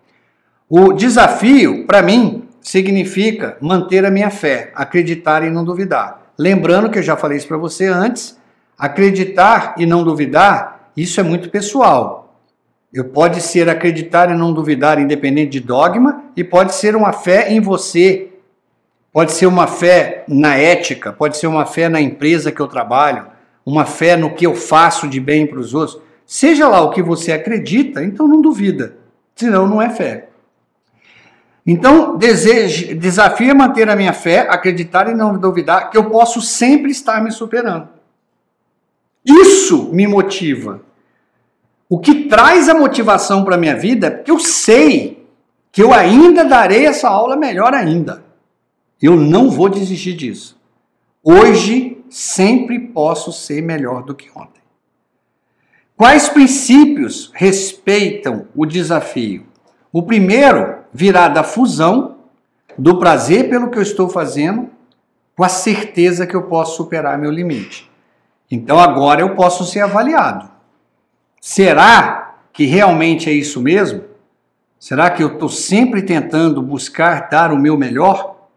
O 0.70 0.92
desafio, 0.92 1.88
para 1.88 2.02
mim, 2.02 2.47
significa 2.68 3.56
manter 3.62 4.04
a 4.04 4.12
minha 4.12 4.30
fé, 4.30 4.72
acreditar 4.76 5.42
e 5.42 5.50
não 5.50 5.64
duvidar. 5.64 6.34
Lembrando 6.38 6.90
que 6.90 7.00
eu 7.00 7.04
já 7.04 7.16
falei 7.16 7.38
isso 7.38 7.48
para 7.48 7.56
você 7.56 7.86
antes, 7.86 8.38
acreditar 8.78 9.76
e 9.78 9.86
não 9.86 10.04
duvidar, 10.04 10.92
isso 10.98 11.18
é 11.18 11.24
muito 11.24 11.50
pessoal. 11.50 12.36
Eu 12.94 13.06
pode 13.06 13.40
ser 13.40 13.70
acreditar 13.70 14.30
e 14.30 14.36
não 14.36 14.52
duvidar 14.52 15.00
independente 15.00 15.52
de 15.52 15.60
dogma 15.62 16.26
e 16.36 16.44
pode 16.44 16.76
ser 16.76 16.94
uma 16.94 17.14
fé 17.14 17.50
em 17.50 17.62
você. 17.62 18.34
Pode 19.14 19.32
ser 19.32 19.46
uma 19.46 19.66
fé 19.66 20.26
na 20.28 20.58
ética, 20.58 21.14
pode 21.14 21.38
ser 21.38 21.48
uma 21.48 21.66
fé 21.66 21.88
na 21.88 22.02
empresa 22.02 22.52
que 22.52 22.60
eu 22.60 22.68
trabalho, 22.68 23.28
uma 23.66 23.86
fé 23.86 24.18
no 24.18 24.36
que 24.36 24.46
eu 24.46 24.54
faço 24.54 25.08
de 25.08 25.22
bem 25.22 25.48
para 25.48 25.60
os 25.60 25.74
outros. 25.74 26.02
Seja 26.26 26.68
lá 26.68 26.82
o 26.82 26.90
que 26.90 27.02
você 27.02 27.32
acredita, 27.32 28.04
então 28.04 28.28
não 28.28 28.42
duvida, 28.42 28.98
senão 29.38 29.66
não 29.66 29.82
é 29.82 29.90
fé. 29.90 30.28
Então, 31.70 32.18
desejo, 32.18 32.96
desafio 32.96 33.52
é 33.52 33.54
manter 33.54 33.90
a 33.90 33.96
minha 33.96 34.14
fé, 34.14 34.48
acreditar 34.50 35.10
e 35.10 35.14
não 35.14 35.38
duvidar 35.38 35.90
que 35.90 35.98
eu 35.98 36.10
posso 36.10 36.42
sempre 36.42 36.92
estar 36.92 37.22
me 37.22 37.30
superando. 37.30 37.90
Isso 39.26 39.90
me 39.92 40.08
motiva. 40.08 40.82
O 41.90 42.00
que 42.00 42.30
traz 42.30 42.70
a 42.70 42.74
motivação 42.74 43.44
para 43.44 43.56
a 43.56 43.58
minha 43.58 43.76
vida 43.76 44.08
é 44.08 44.12
porque 44.12 44.32
eu 44.32 44.40
sei 44.40 45.28
que 45.70 45.84
eu 45.84 45.94
ainda 45.94 46.46
darei 46.46 46.86
essa 46.86 47.10
aula 47.10 47.36
melhor 47.36 47.74
ainda. 47.74 48.24
Eu 49.02 49.18
não 49.18 49.50
vou 49.50 49.68
desistir 49.68 50.14
disso. 50.14 50.58
Hoje 51.22 52.02
sempre 52.10 52.80
posso 52.80 53.34
ser 53.34 53.62
melhor 53.62 54.04
do 54.04 54.16
que 54.16 54.30
ontem. 54.34 54.62
Quais 55.98 56.30
princípios 56.30 57.30
respeitam 57.34 58.48
o 58.56 58.66
desafio? 58.66 59.46
O 59.92 60.04
primeiro 60.04 60.78
virá 60.98 61.28
da 61.28 61.44
fusão 61.44 62.16
do 62.76 62.98
prazer 62.98 63.52
pelo 63.52 63.70
que 63.70 63.78
eu 63.78 63.84
estou 63.84 64.10
fazendo 64.10 64.68
com 65.36 65.44
a 65.44 65.50
certeza 65.50 66.26
que 66.26 66.36
eu 66.36 66.48
posso 66.48 66.76
superar 66.76 67.20
meu 67.20 67.30
limite. 67.30 67.88
Então 68.50 68.80
agora 68.80 69.22
eu 69.22 69.36
posso 69.36 69.64
ser 69.64 69.82
avaliado. 69.82 70.50
Será 71.40 72.40
que 72.52 72.66
realmente 72.66 73.30
é 73.30 73.32
isso 73.32 73.62
mesmo? 73.62 74.06
Será 74.80 75.12
que 75.12 75.22
eu 75.22 75.34
estou 75.34 75.50
sempre 75.50 76.02
tentando 76.02 76.64
buscar 76.64 77.30
dar 77.30 77.52
o 77.52 77.60
meu 77.60 77.78
melhor? 77.78 78.48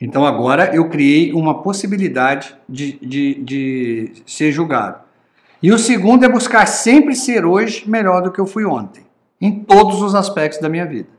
Então 0.00 0.26
agora 0.26 0.74
eu 0.74 0.88
criei 0.88 1.32
uma 1.32 1.62
possibilidade 1.62 2.56
de, 2.68 2.98
de, 3.00 3.34
de 3.44 4.12
ser 4.26 4.50
julgado. 4.50 4.98
E 5.62 5.70
o 5.70 5.78
segundo 5.78 6.24
é 6.24 6.28
buscar 6.28 6.66
sempre 6.66 7.14
ser 7.14 7.44
hoje 7.44 7.88
melhor 7.88 8.22
do 8.22 8.32
que 8.32 8.40
eu 8.40 8.46
fui 8.46 8.64
ontem, 8.64 9.06
em 9.40 9.60
todos 9.60 10.02
os 10.02 10.16
aspectos 10.16 10.60
da 10.60 10.68
minha 10.68 10.84
vida. 10.84 11.15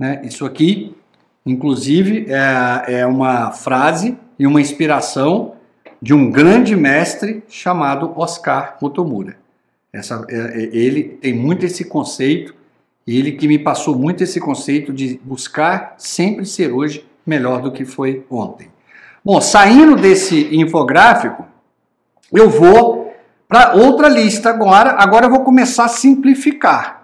Né? 0.00 0.22
Isso 0.24 0.46
aqui, 0.46 0.96
inclusive, 1.44 2.26
é, 2.30 3.00
é 3.00 3.06
uma 3.06 3.50
frase 3.50 4.16
e 4.38 4.46
uma 4.46 4.58
inspiração 4.58 5.52
de 6.00 6.14
um 6.14 6.30
grande 6.30 6.74
mestre 6.74 7.42
chamado 7.46 8.10
Oscar 8.16 8.78
Motomura. 8.80 9.36
Essa, 9.92 10.24
é, 10.30 10.36
é, 10.36 10.62
ele 10.72 11.02
tem 11.02 11.34
muito 11.34 11.66
esse 11.66 11.84
conceito, 11.84 12.54
ele 13.06 13.32
que 13.32 13.46
me 13.46 13.58
passou 13.58 13.94
muito 13.94 14.24
esse 14.24 14.40
conceito 14.40 14.90
de 14.90 15.20
buscar 15.22 15.96
sempre 15.98 16.46
ser 16.46 16.72
hoje 16.72 17.04
melhor 17.26 17.60
do 17.60 17.70
que 17.70 17.84
foi 17.84 18.24
ontem. 18.30 18.68
Bom, 19.22 19.38
saindo 19.38 19.96
desse 19.96 20.48
infográfico, 20.56 21.44
eu 22.32 22.48
vou 22.48 23.12
para 23.46 23.74
outra 23.74 24.08
lista 24.08 24.48
agora. 24.48 24.92
Agora 24.92 25.26
eu 25.26 25.30
vou 25.30 25.40
começar 25.40 25.84
a 25.84 25.88
simplificar. 25.88 26.99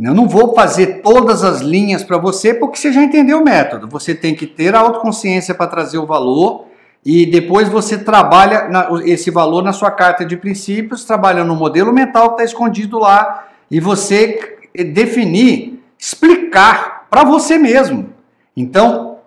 Eu 0.00 0.14
não 0.14 0.26
vou 0.26 0.54
fazer 0.54 1.02
todas 1.02 1.44
as 1.44 1.60
linhas 1.60 2.02
para 2.02 2.16
você 2.16 2.54
porque 2.54 2.78
você 2.78 2.90
já 2.90 3.02
entendeu 3.02 3.40
o 3.40 3.44
método. 3.44 3.86
Você 3.88 4.14
tem 4.14 4.34
que 4.34 4.46
ter 4.46 4.74
a 4.74 4.80
autoconsciência 4.80 5.54
para 5.54 5.66
trazer 5.66 5.98
o 5.98 6.06
valor 6.06 6.64
e 7.04 7.26
depois 7.26 7.68
você 7.68 7.98
trabalha 7.98 8.70
esse 9.04 9.30
valor 9.30 9.62
na 9.62 9.72
sua 9.72 9.90
carta 9.90 10.24
de 10.24 10.34
princípios, 10.34 11.04
trabalha 11.04 11.44
no 11.44 11.54
modelo 11.54 11.92
mental 11.92 12.28
que 12.28 12.34
está 12.34 12.44
escondido 12.44 12.98
lá 12.98 13.48
e 13.70 13.80
você 13.80 14.56
definir, 14.94 15.82
explicar 15.98 17.06
para 17.10 17.22
você 17.22 17.58
mesmo. 17.58 18.14
Então, 18.56 19.18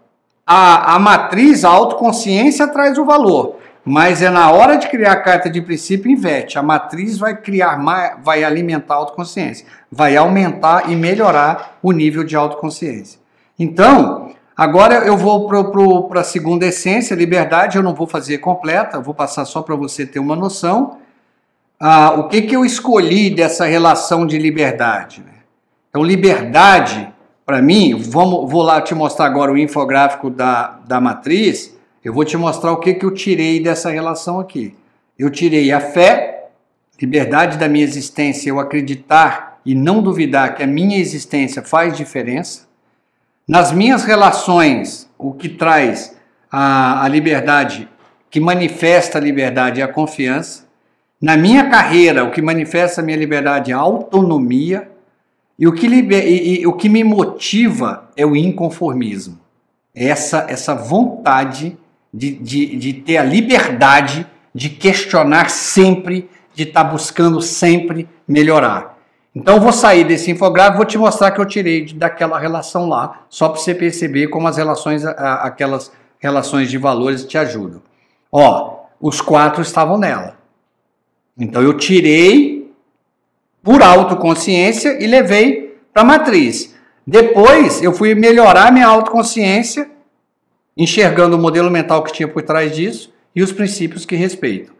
a, 0.48 0.95
a 0.95 1.00
matriz, 1.00 1.63
a 1.63 1.69
autoconsciência 1.69 2.67
traz 2.67 2.98
o 2.98 3.05
valor. 3.05 3.57
Mas 3.88 4.24
é 4.24 4.32
na 4.32 4.51
hora 4.51 4.77
de 4.77 4.88
criar 4.89 5.12
a 5.12 5.22
carta 5.22 5.48
de 5.48 5.62
princípio, 5.62 6.12
inverte. 6.12 6.58
A 6.58 6.63
matriz 6.63 7.20
vai 7.20 7.38
criar, 7.38 7.80
vai 8.24 8.44
alimentar 8.44 8.96
a 8.96 8.98
autoconsciência, 8.98 9.68
vai 9.92 10.18
aumentar 10.18 10.89
e 10.89 10.96
melhorar 10.96 11.77
o 11.84 11.92
nível 11.92 12.24
de 12.24 12.36
autoconsciência. 12.36 13.20
Então, 13.60 14.32
agora 14.58 15.06
eu 15.06 15.15
vou 15.15 15.48
para 16.10 16.22
a 16.22 16.24
segunda 16.24 16.65
essência, 16.65 17.13
liberdade. 17.13 17.77
Eu 17.77 17.84
não 17.84 17.94
vou 17.94 18.08
fazer 18.08 18.39
completa, 18.39 19.00
vou 19.00 19.13
passar 19.13 19.46
só 19.46 19.62
para 19.62 19.75
você 19.75 20.04
ter 20.04 20.18
uma 20.18 20.36
noção. 20.36 20.98
Ah, 21.80 22.13
o 22.13 22.27
que, 22.27 22.42
que 22.42 22.56
eu 22.56 22.65
escolhi 22.65 23.30
dessa 23.30 23.65
relação 23.65 24.25
de 24.25 24.39
liberdade? 24.39 25.22
Né? 25.24 25.34
Então, 25.92 26.04
liberdade, 26.04 27.08
para 27.46 27.62
mim, 27.62 27.96
vamos, 27.96 28.50
vou 28.50 28.63
lá 28.63 28.82
te 28.82 28.96
mostrar 28.96 29.27
agora 29.27 29.51
o 29.51 29.58
infográfico 29.58 30.32
da, 30.32 30.80
da 30.88 31.00
matriz 31.00 31.75
eu 32.05 32.13
vou 32.13 32.24
te 32.24 32.38
mostrar 32.38 32.71
o 32.71 32.77
que, 32.77 32.93
que 32.93 33.03
eu 33.03 33.09
tirei 33.09 33.59
dessa 33.59 33.89
relação 33.89 34.39
aqui. 34.39 34.75
Eu 35.17 35.31
tirei 35.31 35.71
a 35.71 35.79
fé, 35.79 36.50
liberdade 37.01 37.57
da 37.57 37.67
minha 37.67 37.83
existência, 37.83 38.47
eu 38.47 38.59
acreditar 38.59 39.59
e 39.65 39.74
não 39.74 40.03
duvidar 40.03 40.53
que 40.53 40.62
a 40.62 40.67
minha 40.67 41.00
existência 41.00 41.63
faz 41.63 41.97
diferença. 41.97 42.67
Nas 43.47 43.71
minhas 43.71 44.03
relações, 44.03 45.09
o 45.17 45.33
que 45.33 45.50
traz 45.50 46.15
a, 46.51 47.03
a 47.03 47.07
liberdade, 47.07 47.89
que 48.29 48.39
manifesta 48.39 49.17
a 49.17 49.21
liberdade 49.21 49.81
é 49.81 49.83
a 49.83 49.88
confiança. 49.88 50.67
Na 51.19 51.35
minha 51.35 51.71
carreira, 51.71 52.24
o 52.24 52.29
que 52.29 52.41
manifesta 52.41 53.01
a 53.01 53.03
minha 53.03 53.17
liberdade 53.17 53.71
é 53.71 53.74
a 53.74 53.79
autonomia. 53.79 54.91
E 55.57 55.67
o 55.67 55.74
que, 55.74 55.88
liber, 55.88 56.24
e, 56.27 56.62
e, 56.62 56.67
o 56.67 56.74
que 56.74 56.88
me 56.88 57.03
motiva 57.03 58.12
é 58.15 58.24
o 58.24 58.35
inconformismo. 58.35 59.39
Essa, 59.95 60.45
essa 60.47 60.75
vontade 60.75 61.75
de, 62.15 62.31
de, 62.31 62.75
de 62.77 62.93
ter 62.93 63.17
a 63.17 63.24
liberdade 63.24 64.25
de 64.53 64.69
questionar 64.69 65.50
sempre, 65.50 66.29
de 66.53 66.63
estar 66.63 66.86
tá 66.86 66.89
buscando 66.89 67.41
sempre 67.41 68.07
melhorar. 68.25 68.98
Então, 69.36 69.55
eu 69.55 69.62
vou 69.62 69.74
sair 69.74 70.05
desse 70.05 70.31
infográfico, 70.31 70.77
vou 70.77 70.86
te 70.86 70.98
mostrar 70.98 71.31
que 71.31 71.41
eu 71.41 71.45
tirei 71.45 71.86
daquela 71.93 72.39
relação 72.39 72.88
lá, 72.88 73.25
só 73.29 73.50
para 73.50 73.60
você 73.60 73.75
perceber 73.75 74.27
como 74.27 74.48
as 74.48 74.55
relações, 74.55 75.05
aquelas 75.05 75.91
relações 76.17 76.72
de 76.72 76.77
valores 76.77 77.25
te 77.25 77.38
ajudam. 77.38 77.81
Ó, 78.31 78.86
os 79.01 79.19
quatro 79.19 79.62
estavam 79.62 79.98
nela. 79.98 80.38
Então, 81.38 81.62
eu 81.62 81.74
tirei 81.74 82.74
por 83.62 83.84
autoconsciência 83.84 85.03
e 85.03 85.05
levei 85.05 85.77
para 85.91 86.03
a 86.03 86.05
matriz. 86.05 86.74
Depois, 87.05 87.84
eu 87.84 87.91
fui 87.91 88.15
melhorar 88.15 88.72
minha 88.72 88.88
autoconsciência, 88.88 89.89
enxergando 90.77 91.36
o 91.36 91.39
modelo 91.39 91.72
mental 91.72 92.03
que 92.03 92.12
tinha 92.12 92.27
por 92.27 92.44
trás 92.44 92.75
disso 92.75 93.13
e 93.36 93.41
os 93.41 93.51
princípios 93.51 94.05
que 94.05 94.15
respeitam. 94.15 94.75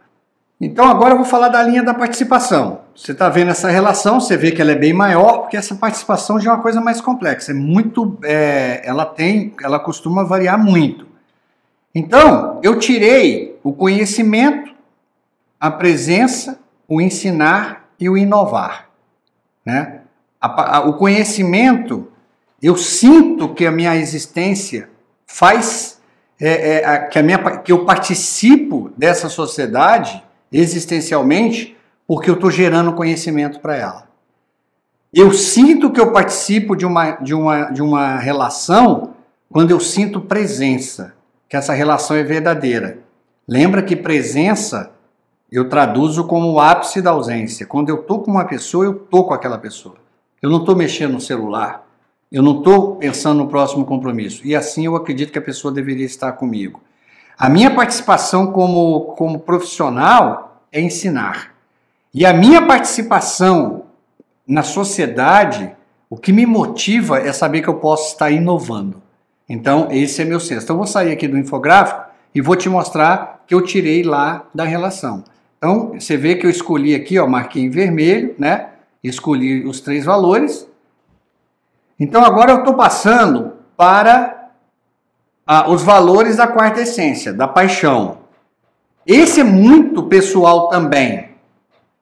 Então 0.60 0.88
agora 0.88 1.12
eu 1.12 1.18
vou 1.18 1.26
falar 1.26 1.48
da 1.48 1.62
linha 1.62 1.82
da 1.82 1.92
participação. 1.92 2.80
Você 2.94 3.12
está 3.12 3.28
vendo 3.28 3.50
essa 3.50 3.68
relação, 3.68 4.18
você 4.18 4.36
vê 4.38 4.50
que 4.50 4.62
ela 4.62 4.72
é 4.72 4.76
bem 4.76 4.92
maior, 4.92 5.40
porque 5.40 5.56
essa 5.56 5.74
participação 5.74 6.40
já 6.40 6.50
é 6.50 6.54
uma 6.54 6.62
coisa 6.62 6.80
mais 6.80 7.00
complexa. 7.00 7.52
É 7.52 7.54
muito, 7.54 8.18
é, 8.24 8.80
ela 8.82 9.04
tem, 9.04 9.54
ela 9.62 9.78
costuma 9.78 10.24
variar 10.24 10.58
muito. 10.58 11.06
Então 11.94 12.58
eu 12.62 12.78
tirei 12.78 13.58
o 13.62 13.72
conhecimento, 13.72 14.74
a 15.60 15.70
presença, 15.70 16.58
o 16.88 17.02
ensinar 17.02 17.88
e 18.00 18.08
o 18.08 18.16
inovar, 18.16 18.88
né? 19.64 20.00
A, 20.40 20.76
a, 20.76 20.80
o 20.80 20.94
conhecimento, 20.94 22.08
eu 22.62 22.76
sinto 22.76 23.52
que 23.54 23.66
a 23.66 23.70
minha 23.70 23.96
existência 23.96 24.88
faz 25.26 26.00
é, 26.40 26.78
é, 26.78 26.98
que, 27.06 27.18
a 27.18 27.22
minha, 27.22 27.38
que 27.58 27.72
eu 27.72 27.84
participo 27.84 28.90
dessa 28.96 29.28
sociedade 29.28 30.22
existencialmente 30.52 31.76
porque 32.06 32.30
eu 32.30 32.34
estou 32.34 32.50
gerando 32.50 32.92
conhecimento 32.92 33.60
para 33.60 33.76
ela. 33.76 34.08
Eu 35.12 35.32
sinto 35.32 35.90
que 35.90 36.00
eu 36.00 36.12
participo 36.12 36.76
de 36.76 36.84
uma, 36.84 37.12
de, 37.12 37.34
uma, 37.34 37.64
de 37.70 37.82
uma 37.82 38.16
relação 38.16 39.14
quando 39.50 39.70
eu 39.70 39.80
sinto 39.80 40.20
presença, 40.20 41.14
que 41.48 41.56
essa 41.56 41.72
relação 41.72 42.16
é 42.16 42.22
verdadeira. 42.22 42.98
Lembra 43.48 43.82
que 43.82 43.96
presença 43.96 44.92
eu 45.50 45.68
traduzo 45.68 46.26
como 46.26 46.52
o 46.52 46.60
ápice 46.60 47.00
da 47.00 47.10
ausência. 47.10 47.64
Quando 47.66 47.88
eu 47.88 48.00
estou 48.00 48.20
com 48.20 48.30
uma 48.30 48.44
pessoa, 48.44 48.84
eu 48.84 48.92
estou 48.92 49.26
com 49.26 49.32
aquela 49.32 49.56
pessoa. 49.56 49.96
Eu 50.42 50.50
não 50.50 50.58
estou 50.58 50.74
mexendo 50.74 51.12
no 51.12 51.20
celular. 51.20 51.85
Eu 52.30 52.42
não 52.42 52.58
estou 52.58 52.96
pensando 52.96 53.38
no 53.38 53.48
próximo 53.48 53.84
compromisso. 53.84 54.46
E 54.46 54.54
assim 54.54 54.86
eu 54.86 54.96
acredito 54.96 55.32
que 55.32 55.38
a 55.38 55.42
pessoa 55.42 55.72
deveria 55.72 56.04
estar 56.04 56.32
comigo. 56.32 56.80
A 57.38 57.48
minha 57.48 57.70
participação 57.70 58.50
como, 58.52 59.14
como 59.16 59.40
profissional 59.40 60.62
é 60.72 60.80
ensinar. 60.80 61.54
E 62.12 62.24
a 62.24 62.32
minha 62.32 62.66
participação 62.66 63.84
na 64.46 64.62
sociedade, 64.62 65.70
o 66.08 66.16
que 66.16 66.32
me 66.32 66.46
motiva 66.46 67.18
é 67.18 67.32
saber 67.32 67.62
que 67.62 67.68
eu 67.68 67.74
posso 67.74 68.12
estar 68.12 68.30
inovando. 68.30 69.02
Então, 69.48 69.88
esse 69.90 70.22
é 70.22 70.24
meu 70.24 70.40
senso. 70.40 70.64
Então, 70.64 70.74
eu 70.74 70.78
vou 70.78 70.86
sair 70.86 71.12
aqui 71.12 71.28
do 71.28 71.38
infográfico 71.38 72.00
e 72.34 72.40
vou 72.40 72.56
te 72.56 72.68
mostrar 72.68 73.44
que 73.46 73.54
eu 73.54 73.62
tirei 73.62 74.02
lá 74.02 74.46
da 74.54 74.64
relação. 74.64 75.22
Então, 75.58 75.92
você 75.92 76.16
vê 76.16 76.34
que 76.34 76.46
eu 76.46 76.50
escolhi 76.50 76.94
aqui, 76.94 77.18
ó, 77.18 77.26
marquei 77.26 77.62
em 77.62 77.70
vermelho, 77.70 78.34
né? 78.38 78.70
Escolhi 79.02 79.64
os 79.64 79.80
três 79.80 80.04
valores 80.04 80.66
então 81.98 82.24
agora 82.24 82.52
eu 82.52 82.58
estou 82.58 82.74
passando 82.74 83.52
para 83.76 84.50
os 85.68 85.82
valores 85.82 86.36
da 86.36 86.46
quarta 86.46 86.80
essência, 86.80 87.32
da 87.32 87.46
paixão. 87.46 88.18
Esse 89.06 89.40
é 89.40 89.44
muito 89.44 90.02
pessoal 90.04 90.68
também, 90.68 91.30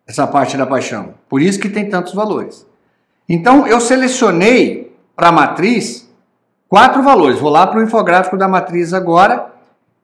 essa 0.07 0.27
parte 0.27 0.57
da 0.57 0.67
paixão. 0.67 1.15
Por 1.29 1.43
isso 1.43 1.61
que 1.61 1.69
tem 1.69 1.89
tantos 1.89 2.15
valores. 2.15 2.67
Então 3.29 3.67
eu 3.67 3.81
selecionei 3.81 4.95
para 5.15 5.29
a 5.29 5.33
matriz 5.33 6.11
quatro 6.69 7.03
valores. 7.03 7.39
Vou 7.39 7.51
lá 7.51 7.67
para 7.67 7.81
o 7.81 7.83
infográfico 7.83 8.37
da 8.37 8.49
matriz 8.49 8.93
agora 8.93 9.53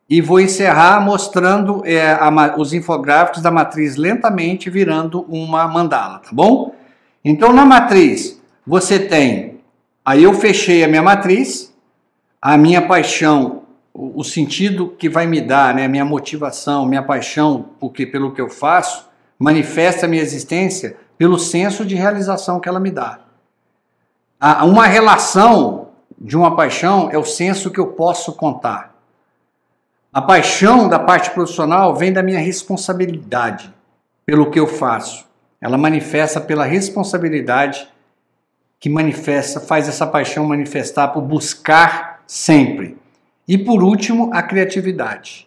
e 0.09 0.21
vou 0.21 0.41
encerrar 0.41 1.01
mostrando 1.01 1.83
é, 1.87 2.13
a, 2.13 2.55
os 2.59 2.73
infográficos 2.73 3.43
da 3.43 3.51
matriz 3.51 3.97
lentamente 3.97 4.69
virando 4.69 5.23
uma 5.29 5.67
mandala, 5.69 6.19
tá 6.19 6.31
bom? 6.33 6.75
Então 7.25 7.53
na 7.53 7.65
matriz 7.65 8.41
você 8.67 8.99
tem 8.99 9.60
Aí 10.05 10.25
eu 10.25 10.33
fechei 10.33 10.83
a 10.83 10.89
minha 10.89 11.03
matriz, 11.03 11.75
a 12.41 12.57
minha 12.57 12.87
paixão, 12.87 13.63
o, 13.93 14.25
sentido 14.25 14.89
que 14.99 15.09
vai 15.09 15.27
me 15.27 15.41
dar, 15.41 15.75
né, 15.75 15.85
a 15.85 15.89
minha 15.89 16.05
motivação, 16.05 16.87
minha 16.87 17.03
paixão 17.03 17.67
porque 17.79 18.07
pelo 18.07 18.33
que 18.33 18.41
eu 18.41 18.49
faço, 18.49 19.09
manifesta 19.39 20.07
a 20.07 20.09
minha 20.09 20.23
existência 20.23 20.97
pelo 21.19 21.39
senso 21.39 21.85
de 21.85 21.95
realização 21.95 22.61
que 22.61 22.69
ela 22.69 22.81
me 22.81 22.91
dá. 22.91 23.21
Uma 24.65 24.87
relação 24.87 25.89
de 26.19 26.37
uma 26.37 26.57
paixão 26.57 27.11
é 27.13 27.19
o 27.19 27.25
senso 27.25 27.71
que 27.71 27.79
eu 27.79 27.89
posso 27.89 28.33
contar. 28.33 28.95
A 30.13 30.23
paixão 30.23 30.89
da 30.89 30.99
parte 30.99 31.31
profissional 31.31 31.95
vem 31.95 32.13
da 32.13 32.23
minha 32.23 32.39
responsabilidade 32.39 33.73
pelo 34.25 34.51
que 34.51 34.59
eu 34.59 34.67
faço. 34.67 35.27
Ela 35.61 35.77
manifesta 35.77 36.41
pela 36.41 36.65
responsabilidade 36.65 37.87
que 38.81 38.89
manifesta, 38.89 39.61
faz 39.61 39.87
essa 39.87 40.07
paixão 40.07 40.47
manifestar 40.47 41.09
por 41.09 41.21
buscar 41.21 42.23
sempre. 42.27 42.97
E 43.47 43.59
por 43.59 43.83
último, 43.83 44.31
a 44.33 44.43
criatividade, 44.43 45.47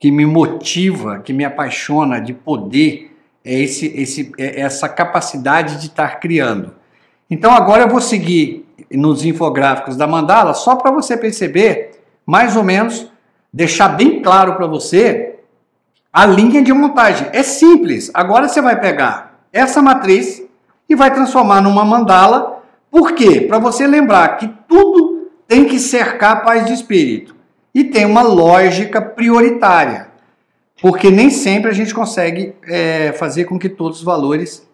que 0.00 0.10
me 0.10 0.26
motiva, 0.26 1.20
que 1.20 1.32
me 1.32 1.44
apaixona 1.44 2.20
de 2.20 2.34
poder, 2.34 3.16
é, 3.44 3.54
esse, 3.60 3.86
esse, 3.94 4.32
é 4.36 4.60
essa 4.60 4.88
capacidade 4.88 5.76
de 5.80 5.86
estar 5.86 6.18
criando. 6.18 6.74
Então 7.30 7.52
agora 7.52 7.84
eu 7.84 7.88
vou 7.88 8.00
seguir 8.00 8.66
nos 8.90 9.24
infográficos 9.24 9.96
da 9.96 10.06
mandala 10.06 10.52
só 10.52 10.74
para 10.74 10.90
você 10.90 11.16
perceber, 11.16 12.02
mais 12.26 12.56
ou 12.56 12.64
menos, 12.64 13.06
deixar 13.52 13.88
bem 13.88 14.20
claro 14.20 14.56
para 14.56 14.66
você 14.66 15.36
a 16.12 16.26
linha 16.26 16.62
de 16.62 16.72
montagem. 16.72 17.28
É 17.32 17.42
simples. 17.42 18.10
Agora 18.12 18.48
você 18.48 18.60
vai 18.60 18.80
pegar 18.80 19.38
essa 19.52 19.80
matriz 19.80 20.42
e 20.88 20.94
vai 20.96 21.12
transformar 21.12 21.60
numa 21.60 21.84
mandala 21.84 22.53
por 22.94 23.10
quê? 23.10 23.40
Para 23.40 23.58
você 23.58 23.88
lembrar 23.88 24.36
que 24.36 24.46
tudo 24.68 25.28
tem 25.48 25.64
que 25.64 25.80
cercar 25.80 26.30
a 26.30 26.40
paz 26.42 26.64
de 26.64 26.72
espírito. 26.72 27.34
E 27.74 27.82
tem 27.82 28.06
uma 28.06 28.22
lógica 28.22 29.02
prioritária. 29.02 30.10
Porque 30.80 31.10
nem 31.10 31.28
sempre 31.28 31.68
a 31.68 31.74
gente 31.74 31.92
consegue 31.92 32.54
é, 32.68 33.10
fazer 33.10 33.46
com 33.46 33.58
que 33.58 33.68
todos 33.68 33.98
os 33.98 34.04
valores 34.04 34.64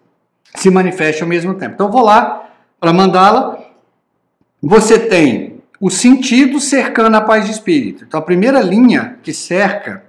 se 0.53 0.69
manifestem 0.69 1.23
ao 1.23 1.29
mesmo 1.29 1.55
tempo. 1.55 1.73
Então, 1.73 1.89
vou 1.89 2.03
lá 2.03 2.47
para 2.79 2.93
mandá-la. 2.93 3.57
Você 4.61 4.99
tem 4.99 5.59
o 5.79 5.89
sentido 5.89 6.59
cercando 6.59 7.15
a 7.15 7.21
paz 7.21 7.45
de 7.45 7.51
espírito. 7.53 8.03
Então, 8.03 8.19
a 8.19 8.23
primeira 8.23 8.61
linha 8.61 9.17
que 9.23 9.33
cerca 9.33 10.03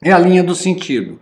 é 0.00 0.12
a 0.12 0.18
linha 0.18 0.44
do 0.44 0.54
sentido. 0.54 1.18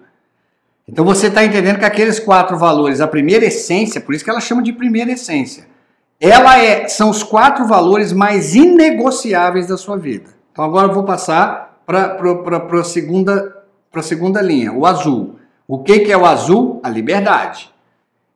Então, 0.86 1.02
você 1.02 1.28
está 1.28 1.42
entendendo 1.42 1.78
que 1.78 1.86
aqueles 1.86 2.20
quatro 2.20 2.58
valores, 2.58 3.00
a 3.00 3.08
primeira 3.08 3.46
essência, 3.46 4.02
por 4.02 4.14
isso 4.14 4.22
que 4.22 4.28
ela 4.28 4.38
chama 4.38 4.62
de 4.62 4.74
primeira 4.74 5.12
essência, 5.12 5.74
ela 6.20 6.58
é, 6.58 6.88
são 6.88 7.10
os 7.10 7.22
quatro 7.22 7.66
valores 7.66 8.12
mais 8.12 8.54
inegociáveis 8.54 9.66
da 9.66 9.76
sua 9.76 9.96
vida. 9.96 10.30
Então 10.52 10.64
agora 10.64 10.88
eu 10.88 10.94
vou 10.94 11.04
passar 11.04 11.80
para 11.86 12.80
a 12.80 12.84
segunda, 12.84 13.64
segunda 14.02 14.40
linha, 14.40 14.72
o 14.72 14.86
azul. 14.86 15.36
O 15.68 15.82
que, 15.82 16.00
que 16.00 16.12
é 16.12 16.16
o 16.16 16.24
azul? 16.24 16.80
A 16.82 16.88
liberdade. 16.88 17.70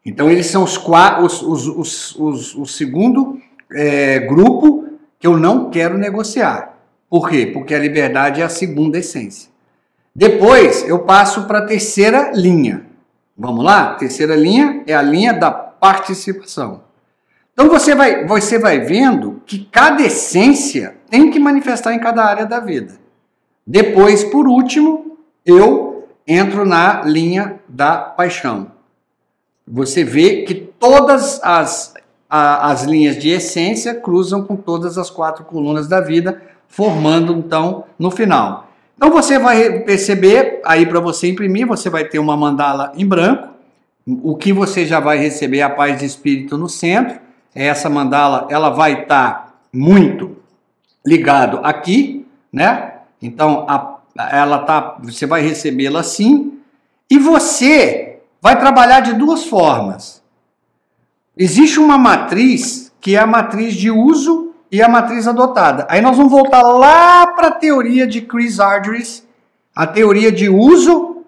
Então 0.05 0.31
eles 0.31 0.47
são 0.47 0.63
os, 0.65 0.77
os, 0.77 1.43
os, 1.43 2.17
os, 2.17 2.55
o 2.55 2.67
segundo 2.67 3.41
é, 3.73 4.19
grupo 4.21 4.89
que 5.19 5.27
eu 5.27 5.37
não 5.37 5.71
quero 5.71 5.99
negociar. 5.99 6.77
Por 7.09 7.29
quê? 7.29 7.47
Porque 7.47 7.75
a 7.75 7.79
liberdade 7.79 8.41
é 8.41 8.45
a 8.45 8.49
segunda 8.49 8.99
essência. 8.99 9.51
Depois 10.15 10.89
eu 10.89 11.01
passo 11.01 11.45
para 11.45 11.61
a 11.61 11.67
terceira 11.67 12.33
linha. 12.35 12.87
Vamos 13.37 13.65
lá? 13.65 13.95
Terceira 13.95 14.35
linha 14.35 14.83
é 14.87 14.95
a 14.95 15.03
linha 15.03 15.33
da 15.33 15.51
participação. 15.51 16.83
Então 17.61 17.69
você 17.71 17.95
vai, 17.95 18.25
você 18.25 18.59
vai 18.59 18.81
vendo 18.81 19.43
que 19.45 19.69
cada 19.71 20.03
essência 20.03 20.97
tem 21.11 21.31
que 21.31 21.39
manifestar 21.39 21.93
em 21.93 21.99
cada 21.99 22.25
área 22.25 22.47
da 22.47 22.59
vida. 22.59 22.95
Depois, 23.67 24.25
por 24.25 24.49
último, 24.49 25.19
eu 25.45 26.09
entro 26.27 26.65
na 26.65 27.03
linha 27.03 27.61
da 27.69 27.99
paixão. 27.99 28.73
você 29.69 30.03
vê 30.03 30.41
que 30.45 30.55
todas 30.55 31.39
as, 31.45 31.93
a, 32.31 32.71
as 32.71 32.85
linhas 32.85 33.19
de 33.19 33.29
essência 33.29 33.95
cruzam 33.95 34.43
com 34.43 34.57
todas 34.57 34.97
as 34.97 35.11
quatro 35.11 35.45
colunas 35.45 35.87
da 35.87 36.01
vida, 36.01 36.41
formando 36.67 37.35
então 37.35 37.85
no 37.99 38.11
final. 38.11 38.71
Então 38.97 39.11
você 39.11 39.39
vai 39.39 39.81
perceber, 39.81 40.63
aí 40.65 40.87
para 40.87 40.99
você 40.99 41.29
imprimir, 41.29 41.67
você 41.67 41.91
vai 41.91 42.05
ter 42.05 42.21
uma 42.21 42.39
mandala 42.39 42.91
em 42.97 43.07
branco, 43.07 43.51
o 44.07 44.35
que 44.35 44.51
você 44.51 44.87
já 44.87 44.99
vai 44.99 45.19
receber 45.19 45.61
a 45.61 45.69
paz 45.69 45.99
de 45.99 46.07
espírito 46.07 46.57
no 46.57 46.67
centro. 46.71 47.29
Essa 47.55 47.91
mandala 47.91 48.47
ela 48.51 48.71
vai 48.71 49.03
estar 49.03 49.33
tá 49.33 49.55
muito 49.73 50.37
ligado 51.05 51.61
aqui, 51.63 52.27
né? 52.53 52.95
Então 53.21 53.67
a, 53.69 53.99
ela 54.31 54.61
tá, 54.61 54.97
você 55.03 55.27
vai 55.27 55.43
recebê-la 55.43 56.01
assim 56.01 56.59
e 57.11 57.19
você 57.19 58.21
vai 58.41 58.59
trabalhar 58.59 59.01
de 59.01 59.15
duas 59.15 59.45
formas. 59.45 60.23
Existe 61.37 61.79
uma 61.79 61.99
matriz 61.99 62.93
que 63.01 63.17
é 63.17 63.19
a 63.19 63.27
matriz 63.27 63.75
de 63.75 63.91
uso 63.91 64.55
e 64.71 64.83
a 64.83 64.89
matriz 64.89 65.27
adotada. 65.27 65.87
Aí 65.89 66.01
nós 66.01 66.17
vamos 66.17 66.31
voltar 66.31 66.63
lá 66.63 67.27
para 67.27 67.49
a 67.49 67.53
teoria 67.53 68.07
de 68.07 68.21
Chris 68.21 68.61
Argyris, 68.61 69.27
a 69.75 69.87
teoria 69.87 70.31
de 70.31 70.49
uso, 70.49 71.25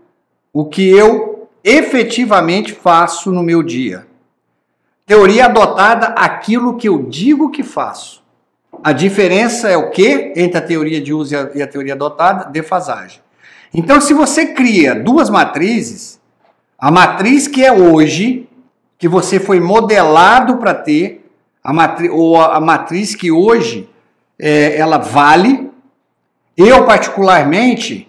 o 0.52 0.66
que 0.66 0.88
eu 0.88 1.48
efetivamente 1.64 2.72
faço 2.72 3.32
no 3.32 3.42
meu 3.42 3.62
dia. 3.62 4.06
Teoria 5.12 5.44
adotada, 5.44 6.06
aquilo 6.16 6.78
que 6.78 6.88
eu 6.88 7.02
digo 7.02 7.50
que 7.50 7.62
faço. 7.62 8.22
A 8.82 8.92
diferença 8.92 9.68
é 9.68 9.76
o 9.76 9.90
que 9.90 10.32
entre 10.34 10.56
a 10.56 10.62
teoria 10.62 11.02
de 11.02 11.12
uso 11.12 11.34
e 11.54 11.60
a 11.60 11.66
teoria 11.66 11.92
adotada? 11.92 12.50
Defasagem. 12.50 13.20
Então, 13.74 14.00
se 14.00 14.14
você 14.14 14.54
cria 14.54 14.94
duas 14.94 15.28
matrizes, 15.28 16.18
a 16.78 16.90
matriz 16.90 17.46
que 17.46 17.62
é 17.62 17.70
hoje, 17.70 18.48
que 18.96 19.06
você 19.06 19.38
foi 19.38 19.60
modelado 19.60 20.56
para 20.56 20.72
ter, 20.72 21.30
a 21.62 21.72
ou 22.10 22.40
a, 22.40 22.58
matriz 22.58 23.14
que 23.14 23.30
hoje 23.30 23.90
é, 24.38 24.78
ela 24.78 24.96
vale. 24.96 25.70
Eu, 26.56 26.86
particularmente, 26.86 28.08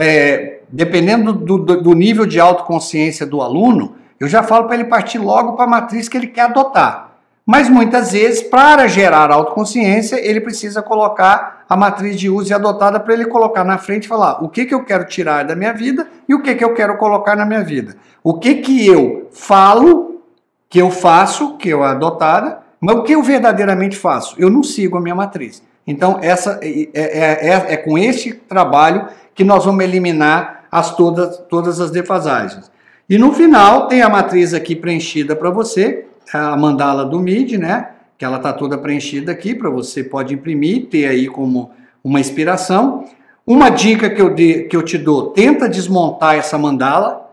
é, 0.00 0.62
dependendo 0.68 1.32
do, 1.32 1.58
do, 1.58 1.80
do, 1.80 1.94
nível 1.94 2.26
de 2.26 2.40
autoconsciência 2.40 3.24
do 3.24 3.40
aluno, 3.40 3.94
eu 4.20 4.28
já 4.28 4.42
falo 4.42 4.66
para 4.66 4.74
ele 4.74 4.84
partir 4.84 5.18
logo 5.18 5.54
para 5.54 5.64
a 5.64 5.68
matriz 5.68 6.08
que 6.08 6.16
ele 6.16 6.26
quer 6.26 6.42
adotar. 6.42 7.08
Mas 7.46 7.68
muitas 7.68 8.12
vezes, 8.12 8.42
para 8.42 8.86
gerar 8.86 9.30
autoconsciência, 9.30 10.16
ele 10.16 10.38
precisa 10.38 10.82
colocar 10.82 11.64
a 11.66 11.74
matriz 11.76 12.20
de 12.20 12.28
uso 12.28 12.50
e 12.50 12.54
adotada 12.54 13.00
para 13.00 13.14
ele 13.14 13.24
colocar 13.24 13.64
na 13.64 13.78
frente 13.78 14.04
e 14.04 14.08
falar 14.08 14.44
o 14.44 14.50
que, 14.50 14.66
que 14.66 14.74
eu 14.74 14.84
quero 14.84 15.06
tirar 15.06 15.46
da 15.46 15.56
minha 15.56 15.72
vida 15.72 16.06
e 16.28 16.34
o 16.34 16.42
que, 16.42 16.54
que 16.54 16.62
eu 16.62 16.74
quero 16.74 16.98
colocar 16.98 17.34
na 17.34 17.46
minha 17.46 17.64
vida. 17.64 17.96
O 18.22 18.34
que, 18.34 18.56
que 18.56 18.86
eu 18.86 19.28
falo 19.32 20.20
que 20.68 20.78
eu 20.78 20.90
faço, 20.90 21.56
que 21.56 21.70
eu 21.70 21.82
adotada, 21.82 22.58
mas 22.78 22.96
o 22.96 23.02
que 23.02 23.14
eu 23.14 23.22
verdadeiramente 23.22 23.96
faço? 23.96 24.34
Eu 24.38 24.50
não 24.50 24.62
sigo 24.62 24.98
a 24.98 25.00
minha 25.00 25.14
matriz. 25.14 25.62
Então, 25.86 26.18
essa 26.20 26.60
é, 26.62 26.90
é, 26.92 27.48
é, 27.48 27.72
é 27.72 27.76
com 27.78 27.96
este 27.96 28.32
trabalho 28.32 29.08
que 29.34 29.42
nós 29.42 29.64
vamos 29.64 29.82
eliminar 29.82 30.64
as 30.70 30.94
todas, 30.94 31.38
todas 31.48 31.80
as 31.80 31.90
defasagens. 31.90 32.70
E 33.08 33.16
no 33.16 33.32
final 33.32 33.88
tem 33.88 34.02
a 34.02 34.08
matriz 34.08 34.52
aqui 34.52 34.76
preenchida 34.76 35.34
para 35.34 35.50
você, 35.50 36.04
a 36.32 36.54
mandala 36.56 37.06
do 37.06 37.18
MID, 37.18 37.56
né? 37.56 37.90
Que 38.18 38.24
ela 38.24 38.36
está 38.36 38.52
toda 38.52 38.76
preenchida 38.76 39.32
aqui, 39.32 39.54
para 39.54 39.70
você 39.70 40.04
pode 40.04 40.34
imprimir, 40.34 40.86
ter 40.86 41.06
aí 41.06 41.26
como 41.26 41.70
uma 42.04 42.20
inspiração. 42.20 43.06
Uma 43.46 43.70
dica 43.70 44.10
que 44.10 44.20
eu, 44.20 44.34
de, 44.34 44.64
que 44.64 44.76
eu 44.76 44.82
te 44.82 44.98
dou, 44.98 45.30
tenta 45.30 45.68
desmontar 45.68 46.36
essa 46.36 46.58
mandala, 46.58 47.30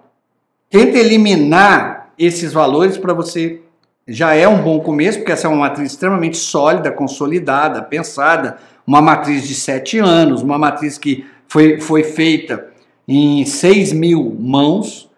tenta 0.69 0.97
eliminar 0.97 2.09
esses 2.17 2.53
valores 2.53 2.97
para 2.97 3.13
você 3.13 3.59
já 4.07 4.33
é 4.33 4.47
um 4.47 4.61
bom 4.61 4.79
começo, 4.79 5.17
porque 5.17 5.31
essa 5.31 5.47
é 5.47 5.49
uma 5.49 5.67
matriz 5.67 5.91
extremamente 5.91 6.37
sólida, 6.37 6.91
consolidada, 6.91 7.81
pensada, 7.81 8.57
uma 8.85 9.01
matriz 9.01 9.47
de 9.47 9.55
sete 9.55 9.97
anos, 9.97 10.41
uma 10.41 10.57
matriz 10.57 10.97
que 10.97 11.25
foi, 11.47 11.81
foi 11.81 12.03
feita 12.03 12.67
em 13.07 13.45
seis 13.45 13.91
mil 13.91 14.37
mãos, 14.39 15.09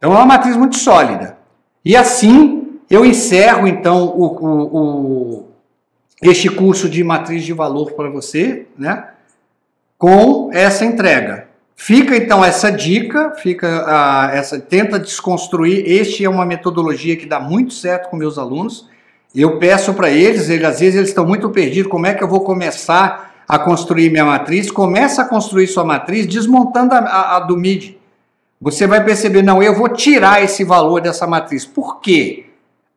é 0.00 0.06
uma 0.06 0.24
matriz 0.24 0.56
muito 0.56 0.76
sólida. 0.76 1.36
E 1.84 1.96
assim 1.96 2.78
eu 2.90 3.04
encerro 3.04 3.66
então 3.66 4.06
o, 4.06 4.24
o, 4.24 4.76
o 4.76 5.48
este 6.22 6.48
curso 6.48 6.88
de 6.88 7.04
matriz 7.04 7.44
de 7.44 7.52
valor 7.52 7.92
para 7.92 8.10
você, 8.10 8.66
né? 8.76 9.08
Com 9.96 10.50
essa 10.52 10.84
entrega. 10.84 11.48
Fica 11.76 12.16
então 12.16 12.44
essa 12.44 12.72
dica, 12.72 13.32
fica 13.36 13.84
a, 13.86 14.30
essa 14.32 14.58
tenta 14.58 14.98
desconstruir. 14.98 15.84
Este 15.86 16.24
é 16.24 16.28
uma 16.28 16.44
metodologia 16.44 17.16
que 17.16 17.26
dá 17.26 17.38
muito 17.38 17.72
certo 17.72 18.08
com 18.08 18.16
meus 18.16 18.36
alunos. 18.36 18.88
Eu 19.34 19.58
peço 19.58 19.94
para 19.94 20.10
eles, 20.10 20.48
eles, 20.48 20.64
às 20.64 20.80
vezes 20.80 20.96
eles 20.96 21.08
estão 21.10 21.26
muito 21.26 21.50
perdidos, 21.50 21.90
como 21.90 22.06
é 22.06 22.14
que 22.14 22.24
eu 22.24 22.28
vou 22.28 22.40
começar 22.40 23.44
a 23.46 23.58
construir 23.58 24.10
minha 24.10 24.24
matriz? 24.24 24.70
Começa 24.70 25.22
a 25.22 25.24
construir 25.24 25.66
sua 25.66 25.84
matriz 25.84 26.26
desmontando 26.26 26.94
a, 26.94 26.98
a, 26.98 27.36
a 27.36 27.40
do 27.40 27.56
MIDI. 27.56 27.97
Você 28.60 28.86
vai 28.86 29.04
perceber, 29.04 29.42
não, 29.42 29.62
eu 29.62 29.74
vou 29.74 29.88
tirar 29.88 30.42
esse 30.42 30.64
valor 30.64 31.00
dessa 31.00 31.26
matriz. 31.26 31.64
Por 31.64 32.00
quê? 32.00 32.46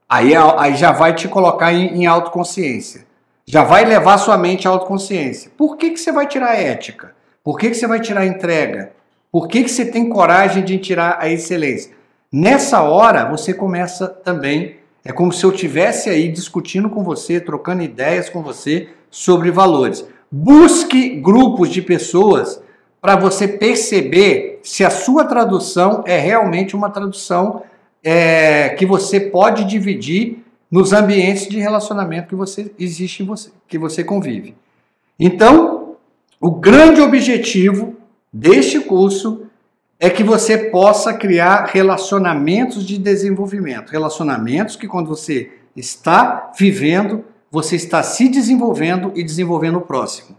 Aí, 0.10 0.34
aí 0.36 0.76
já 0.76 0.92
vai 0.92 1.14
te 1.14 1.28
colocar 1.28 1.72
em, 1.72 2.02
em 2.02 2.06
autoconsciência. 2.06 3.06
Já 3.46 3.64
vai 3.64 3.86
levar 3.86 4.18
sua 4.18 4.38
mente 4.38 4.68
à 4.68 4.72
autoconsciência. 4.72 5.52
Por 5.56 5.78
que, 5.78 5.92
que 5.92 6.00
você 6.00 6.12
vai 6.12 6.28
tirar 6.28 6.50
a 6.52 6.56
ética? 6.56 7.14
Por 7.44 7.58
que, 7.58 7.70
que 7.70 7.76
você 7.76 7.88
vai 7.88 8.00
tirar 8.00 8.22
a 8.22 8.26
entrega? 8.26 8.92
Por 9.32 9.48
que, 9.48 9.64
que 9.64 9.70
você 9.70 9.86
tem 9.86 10.10
coragem 10.10 10.64
de 10.64 10.78
tirar 10.80 11.18
a 11.20 11.30
excelência? 11.30 11.94
Nessa 12.32 12.82
hora, 12.82 13.26
você 13.30 13.54
começa 13.54 14.08
também. 14.08 14.78
É 15.04 15.12
como 15.12 15.32
se 15.32 15.44
eu 15.44 15.52
estivesse 15.52 16.10
aí 16.10 16.32
discutindo 16.32 16.90
com 16.90 17.04
você, 17.04 17.40
trocando 17.40 17.84
ideias 17.84 18.30
com 18.30 18.42
você 18.42 18.90
sobre 19.10 19.52
valores. 19.52 20.06
Busque 20.32 21.10
grupos 21.22 21.70
de 21.70 21.82
pessoas 21.82 22.62
para 23.02 23.16
você 23.16 23.48
perceber 23.48 24.51
se 24.64 24.84
a 24.84 24.90
sua 24.90 25.26
tradução 25.26 26.04
é 26.06 26.18
realmente 26.18 26.76
uma 26.76 26.90
tradução 26.90 27.64
é, 28.04 28.70
que 28.70 28.86
você 28.86 29.20
pode 29.20 29.64
dividir 29.66 30.44
nos 30.70 30.94
ambientes 30.94 31.48
de 31.48 31.60
relacionamento 31.60 32.30
que 32.30 32.36
você 32.36 32.72
existe 32.80 33.24
você, 33.24 33.52
que 33.68 33.78
você 33.78 34.04
convive. 34.04 34.56
Então, 35.20 35.96
o 36.40 36.50
grande 36.50 37.02
objetivo 37.02 37.96
deste 38.32 38.80
curso 38.80 39.46
é 40.00 40.10
que 40.10 40.24
você 40.24 40.58
possa 40.58 41.14
criar 41.14 41.66
relacionamentos 41.66 42.86
de 42.86 42.98
desenvolvimento. 42.98 43.92
Relacionamentos 43.92 44.76
que, 44.76 44.88
quando 44.88 45.08
você 45.08 45.52
está 45.76 46.52
vivendo, 46.58 47.24
você 47.52 47.76
está 47.76 48.02
se 48.02 48.28
desenvolvendo 48.28 49.12
e 49.14 49.24
desenvolvendo 49.24 49.78
o 49.78 49.82
próximo. 49.82 50.36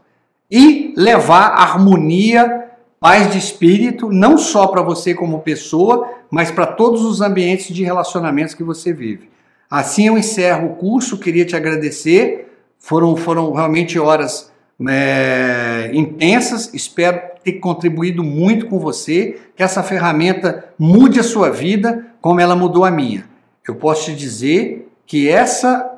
E 0.51 0.93
levar 0.97 1.53
harmonia, 1.53 2.62
paz 3.03 3.33
de 3.33 3.37
espírito, 3.37 4.13
não 4.13 4.39
só 4.39 4.69
para 4.69 4.81
você 4.81 5.13
como 5.13 5.41
pessoa, 5.41 6.09
mas 6.31 6.53
para 6.53 6.67
todos 6.67 7.05
os 7.05 7.21
ambientes 7.21 7.75
de 7.75 7.83
relacionamentos 7.83 8.55
que 8.55 8.63
você 8.63 8.93
vive. 8.93 9.29
Assim 9.69 10.07
eu 10.07 10.17
encerro 10.17 10.69
o 10.69 10.77
curso, 10.77 11.19
queria 11.19 11.45
te 11.45 11.57
agradecer. 11.57 12.49
Foram, 12.79 13.17
foram 13.17 13.53
realmente 13.53 13.99
horas 13.99 14.53
é, 14.89 15.91
intensas. 15.93 16.73
Espero 16.73 17.21
ter 17.43 17.55
contribuído 17.55 18.23
muito 18.23 18.67
com 18.67 18.79
você, 18.79 19.41
que 19.57 19.65
essa 19.65 19.83
ferramenta 19.83 20.65
mude 20.79 21.19
a 21.19 21.25
sua 21.25 21.51
vida 21.51 22.07
como 22.21 22.39
ela 22.39 22.55
mudou 22.55 22.85
a 22.85 22.91
minha. 22.91 23.25
Eu 23.67 23.75
posso 23.75 24.05
te 24.05 24.15
dizer 24.15 24.89
que 25.05 25.29
essa 25.29 25.91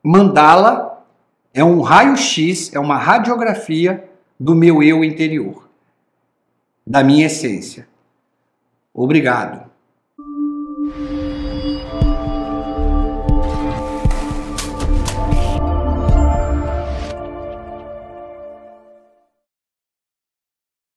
mandala 0.00 1.04
é 1.52 1.64
um 1.64 1.80
raio-x, 1.80 2.72
é 2.72 2.78
uma 2.78 2.96
radiografia 2.96 4.04
do 4.38 4.54
meu 4.54 4.80
eu 4.80 5.02
interior, 5.02 5.68
da 6.86 7.02
minha 7.02 7.26
essência. 7.26 7.88
Obrigado. 8.94 9.71